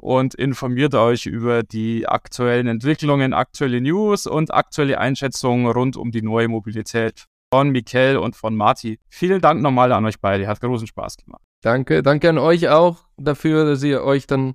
Und 0.00 0.34
informiert 0.34 0.94
euch 0.94 1.26
über 1.26 1.64
die 1.64 2.06
aktuellen 2.06 2.68
Entwicklungen, 2.68 3.32
aktuelle 3.32 3.80
News 3.80 4.26
und 4.28 4.54
aktuelle 4.54 4.98
Einschätzungen 4.98 5.66
rund 5.66 5.96
um 5.96 6.12
die 6.12 6.22
neue 6.22 6.46
Mobilität 6.46 7.26
von 7.52 7.70
Mikel 7.70 8.16
und 8.16 8.36
von 8.36 8.54
Marti. 8.54 9.00
Vielen 9.08 9.40
Dank 9.40 9.60
nochmal 9.60 9.90
an 9.92 10.04
euch 10.04 10.20
beide. 10.20 10.46
Hat 10.46 10.60
großen 10.60 10.86
Spaß 10.86 11.16
gemacht. 11.16 11.42
Danke, 11.62 12.02
danke 12.02 12.28
an 12.28 12.38
euch 12.38 12.68
auch 12.68 13.04
dafür, 13.16 13.64
dass 13.64 13.82
ihr 13.82 14.04
euch 14.04 14.26
dann 14.28 14.54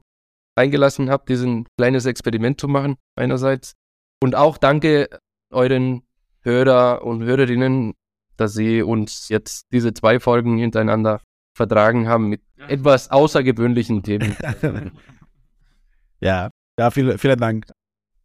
eingelassen 0.56 1.10
habt, 1.10 1.28
diesen 1.30 1.68
kleines 1.78 2.06
Experiment 2.06 2.62
zu 2.62 2.68
machen, 2.68 2.96
einerseits. 3.16 3.74
Und 4.22 4.36
auch 4.36 4.58
danke 4.58 5.10
euren 5.52 6.04
Hörer 6.42 7.04
und 7.04 7.24
Hörerinnen, 7.24 7.94
dass 8.38 8.54
sie 8.54 8.82
uns 8.82 9.30
jetzt 9.30 9.66
diese 9.72 9.94
zwei 9.94 10.20
Folgen 10.20 10.58
hintereinander 10.58 11.22
vertragen 11.56 12.08
haben 12.08 12.30
mit 12.30 12.42
etwas 12.68 13.12
außergewöhnlichen 13.12 14.04
Themen. 14.04 14.36
ja, 16.24 16.50
ja, 16.80 16.92
vielen, 16.92 17.18
vielen 17.18 17.40
Dank. 17.40 17.66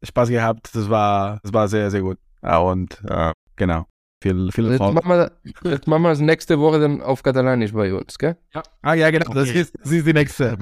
Spaß 0.02 0.28
gehabt. 0.28 0.70
Das 0.74 0.88
war, 0.88 1.40
das 1.42 1.52
war 1.52 1.68
sehr, 1.68 1.90
sehr 1.90 2.02
gut. 2.02 2.18
Ja, 2.42 2.58
und 2.58 3.02
äh, 3.08 3.32
genau. 3.56 3.86
Viel, 4.22 4.50
viel 4.50 4.70
jetzt, 4.70 4.80
machen 4.80 5.08
wir, 5.08 5.32
jetzt 5.62 5.86
machen 5.86 6.02
wir 6.02 6.08
das 6.08 6.18
nächste 6.18 6.58
Woche 6.58 6.80
dann 6.80 7.00
auf 7.00 7.22
Katalanisch 7.22 7.72
bei 7.72 7.94
uns, 7.94 8.18
gell? 8.18 8.36
Ja. 8.52 8.62
Ah 8.82 8.94
ja, 8.94 9.10
genau, 9.10 9.26
okay. 9.30 9.38
das, 9.38 9.50
ist, 9.50 9.74
das 9.80 9.92
ist 9.92 10.06
die 10.06 10.12
nächste. 10.12 10.58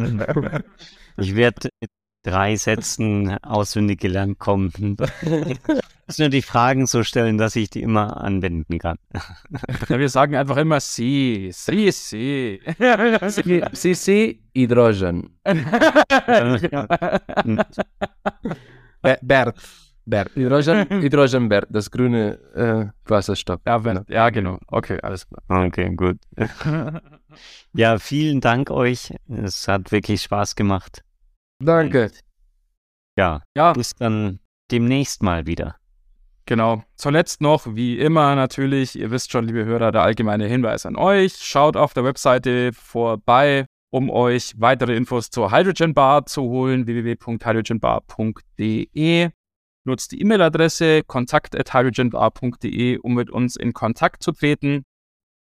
ich 1.16 1.35
werde 1.35 1.70
drei 2.22 2.57
Sätzen 2.57 3.38
auswendig 3.42 4.01
gelernt 4.01 4.38
kommen. 4.38 4.96
Ich 6.07 6.11
muss 6.11 6.19
nur 6.19 6.29
die 6.29 6.42
Fragen 6.42 6.87
so 6.87 7.03
stellen, 7.03 7.37
dass 7.37 7.57
ich 7.57 7.69
die 7.69 7.83
immer 7.83 8.23
anwenden 8.23 8.79
kann. 8.79 8.97
Ja, 9.88 9.99
wir 9.99 10.09
sagen 10.09 10.37
einfach 10.37 10.57
immer 10.57 10.79
Sie, 10.79 11.51
Sie, 11.53 11.90
Sie. 11.90 12.61
Sie, 13.73 13.95
Sie, 13.95 14.40
Hydrogen. 14.55 15.37
Bert. 19.23 19.57
Bert. 20.05 20.31
Hydrogen, 20.37 21.03
Hydrogenbert, 21.03 21.66
das 21.71 21.90
grüne 21.90 22.38
äh, 22.55 22.87
Wasserstoff. 23.11 23.61
Ja, 23.66 23.79
Bert. 23.79 24.09
ja, 24.09 24.31
genau. 24.31 24.61
Okay, 24.69 25.01
alles 25.03 25.27
klar. 25.27 25.66
Okay, 25.66 25.92
gut. 25.97 26.19
ja, 27.75 27.99
vielen 27.99 28.40
Dank 28.40 28.71
euch. 28.71 29.12
Es 29.29 29.66
hat 29.66 29.90
wirklich 29.90 30.23
Spaß 30.23 30.55
gemacht. 30.55 31.03
Danke. 31.59 32.12
Ja, 33.19 33.42
ja, 33.57 33.73
bis 33.73 33.92
dann 33.97 34.38
demnächst 34.71 35.25
mal 35.25 35.47
wieder. 35.47 35.75
Genau. 36.46 36.85
Zuletzt 36.94 37.40
noch, 37.40 37.74
wie 37.74 37.98
immer 37.98 38.37
natürlich, 38.37 38.96
ihr 38.96 39.11
wisst 39.11 39.32
schon, 39.32 39.46
liebe 39.46 39.64
Hörer, 39.64 39.90
der 39.90 40.02
allgemeine 40.02 40.46
Hinweis 40.46 40.87
an 40.87 40.94
euch. 40.96 41.35
Schaut 41.37 41.76
auf 41.76 41.92
der 41.92 42.04
Webseite 42.04 42.72
vorbei, 42.72 43.66
um 43.90 44.11
euch 44.11 44.54
weitere 44.56 44.94
Infos 44.96 45.30
zur 45.30 45.50
Hydrogen 45.50 45.92
Bar 45.92 46.26
zu 46.26 46.42
holen, 46.42 46.87
www.hydrogenbar.de 46.87 49.30
nutzt 49.87 50.12
die 50.12 50.20
E-Mail-Adresse 50.20 51.02
kontakt.hydrogenbar.de, 51.04 52.98
um 52.98 53.14
mit 53.14 53.30
uns 53.30 53.56
in 53.56 53.72
Kontakt 53.72 54.22
zu 54.22 54.32
treten. 54.32 54.85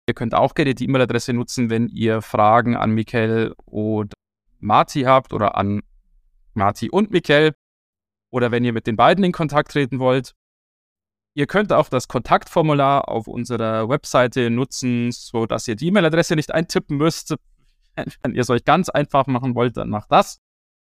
Ihr 0.09 0.15
könnt 0.15 0.35
auch 0.35 0.55
gerne 0.55 0.75
die 0.75 0.85
E-Mail-Adresse 0.85 1.33
nutzen, 1.33 1.71
wenn 1.71 1.89
ihr 1.89 2.23
Fragen 2.23 2.77
an 2.77 2.93
Michael 2.93 3.55
oder 3.65 4.15
Marti 4.61 5.03
habt 5.03 5.33
oder 5.33 5.57
an 5.57 5.83
Marti 6.55 6.91
und 6.91 7.11
Michael 7.11 7.53
oder 8.31 8.51
wenn 8.51 8.65
ihr 8.65 8.73
mit 8.73 8.87
den 8.87 8.97
beiden 8.97 9.25
in 9.25 9.33
Kontakt 9.33 9.73
treten 9.73 9.99
wollt. 9.99 10.35
Ihr 11.37 11.47
könnt 11.47 11.71
auch 11.71 11.91
das 11.91 12.09
Kontaktformular 12.09 13.11
auf 13.11 13.29
unserer 13.29 13.91
Webseite 13.91 14.49
nutzen, 14.49 15.13
sodass 15.13 15.69
ihr 15.69 15.77
die 15.77 15.89
E-Mail-Adresse 15.89 16.35
nicht 16.35 16.51
eintippen 16.51 16.97
müsst. 16.97 17.35
Wenn 18.23 18.35
ihr 18.35 18.41
es 18.41 18.49
euch 18.49 18.65
ganz 18.65 18.89
einfach 18.89 19.27
machen 19.27 19.55
wollt, 19.55 19.77
dann 19.77 19.91
macht 19.91 20.11
das. 20.11 20.39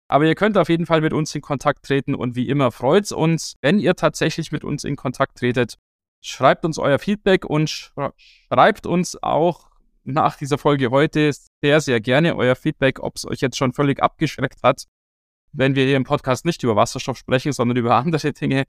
Aber 0.07 0.27
ihr 0.27 0.37
könnt 0.37 0.57
auf 0.57 0.69
jeden 0.69 0.87
Fall 0.87 1.01
mit 1.01 1.13
uns 1.13 1.35
in 1.35 1.41
Kontakt 1.41 1.85
treten 1.85 2.15
und 2.15 2.37
wie 2.37 2.49
immer 2.49 2.71
freut 2.71 3.07
es 3.07 3.11
uns, 3.11 3.57
wenn 3.63 3.81
ihr 3.81 3.97
tatsächlich 3.97 4.53
mit 4.53 4.63
uns 4.63 4.85
in 4.85 4.95
Kontakt 4.95 5.39
tretet. 5.39 5.75
Schreibt 6.21 6.65
uns 6.65 6.79
euer 6.79 7.01
Feedback 7.01 7.45
und 7.45 7.69
schreibt 7.69 8.87
uns 8.87 9.21
auch 9.21 9.69
nach 10.05 10.37
dieser 10.37 10.57
Folge 10.57 10.93
heute 10.93 11.33
sehr, 11.61 11.81
sehr 11.81 12.01
gerne 12.01 12.37
euer 12.37 12.55
Feedback, 12.55 13.01
ob 13.01 13.17
es 13.17 13.27
euch 13.27 13.41
jetzt 13.41 13.57
schon 13.57 13.73
völlig 13.73 14.01
abgeschreckt 14.01 14.63
hat, 14.63 14.85
wenn 15.51 15.75
wir 15.75 15.85
hier 15.85 15.97
im 15.97 16.05
Podcast 16.05 16.45
nicht 16.45 16.63
über 16.63 16.77
Wasserstoff 16.77 17.19
sprechen, 17.19 17.51
sondern 17.51 17.77
über 17.77 17.95
andere 17.97 18.33
Dinge. 18.33 18.67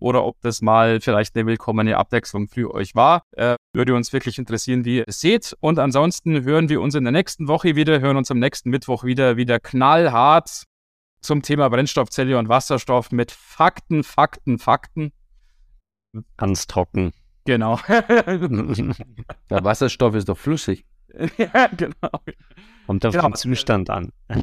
Oder 0.00 0.24
ob 0.24 0.40
das 0.40 0.60
mal 0.60 1.00
vielleicht 1.00 1.36
eine 1.36 1.46
willkommene 1.46 1.96
Abwechslung 1.96 2.48
für 2.48 2.74
euch 2.74 2.94
war. 2.94 3.22
Äh, 3.32 3.56
würde 3.72 3.94
uns 3.94 4.12
wirklich 4.12 4.38
interessieren, 4.38 4.84
wie 4.84 4.98
ihr 4.98 5.04
es 5.06 5.20
seht. 5.20 5.56
Und 5.60 5.78
ansonsten 5.78 6.42
hören 6.42 6.68
wir 6.68 6.80
uns 6.80 6.94
in 6.94 7.04
der 7.04 7.12
nächsten 7.12 7.48
Woche 7.48 7.76
wieder, 7.76 8.00
hören 8.00 8.16
uns 8.16 8.30
am 8.30 8.38
nächsten 8.38 8.70
Mittwoch 8.70 9.04
wieder, 9.04 9.36
wieder 9.36 9.60
knallhart 9.60 10.64
zum 11.20 11.42
Thema 11.42 11.68
Brennstoffzelle 11.68 12.38
und 12.38 12.48
Wasserstoff 12.48 13.10
mit 13.12 13.30
Fakten, 13.30 14.04
Fakten, 14.04 14.58
Fakten. 14.58 15.12
Ganz 16.36 16.66
trocken. 16.66 17.12
Genau. 17.44 17.78
Der 17.88 19.64
Wasserstoff 19.64 20.14
ist 20.14 20.28
doch 20.28 20.38
flüssig. 20.38 20.84
ja, 21.38 21.68
genau. 21.68 22.20
Kommt 22.86 23.04
auf 23.06 23.14
genau. 23.14 23.28
den 23.28 23.34
Zustand 23.34 23.90
an. 23.90 24.12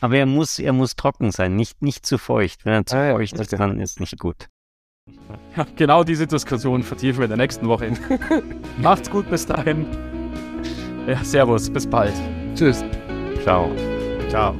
Aber 0.00 0.16
er 0.16 0.26
muss, 0.26 0.58
er 0.58 0.72
muss 0.72 0.96
trocken 0.96 1.30
sein, 1.30 1.56
nicht, 1.56 1.82
nicht 1.82 2.04
zu 2.04 2.18
feucht. 2.18 2.64
Wenn 2.64 2.72
er 2.72 2.86
zu 2.86 2.96
ah, 2.96 3.12
feucht 3.12 3.34
ist, 3.34 3.52
dann 3.52 3.80
ist 3.80 4.00
nicht 4.00 4.18
gut. 4.18 4.48
Ja, 5.56 5.66
genau 5.76 6.02
diese 6.02 6.26
Diskussion 6.26 6.82
vertiefen 6.82 7.18
wir 7.18 7.24
in 7.24 7.30
der 7.30 7.38
nächsten 7.38 7.68
Woche. 7.68 7.92
Macht's 8.78 9.10
gut 9.10 9.28
bis 9.30 9.46
dahin. 9.46 9.86
Ja, 11.06 11.22
servus, 11.22 11.70
bis 11.70 11.86
bald. 11.86 12.14
Tschüss. 12.54 12.82
Ciao. 13.42 13.70
Ciao. 14.28 14.54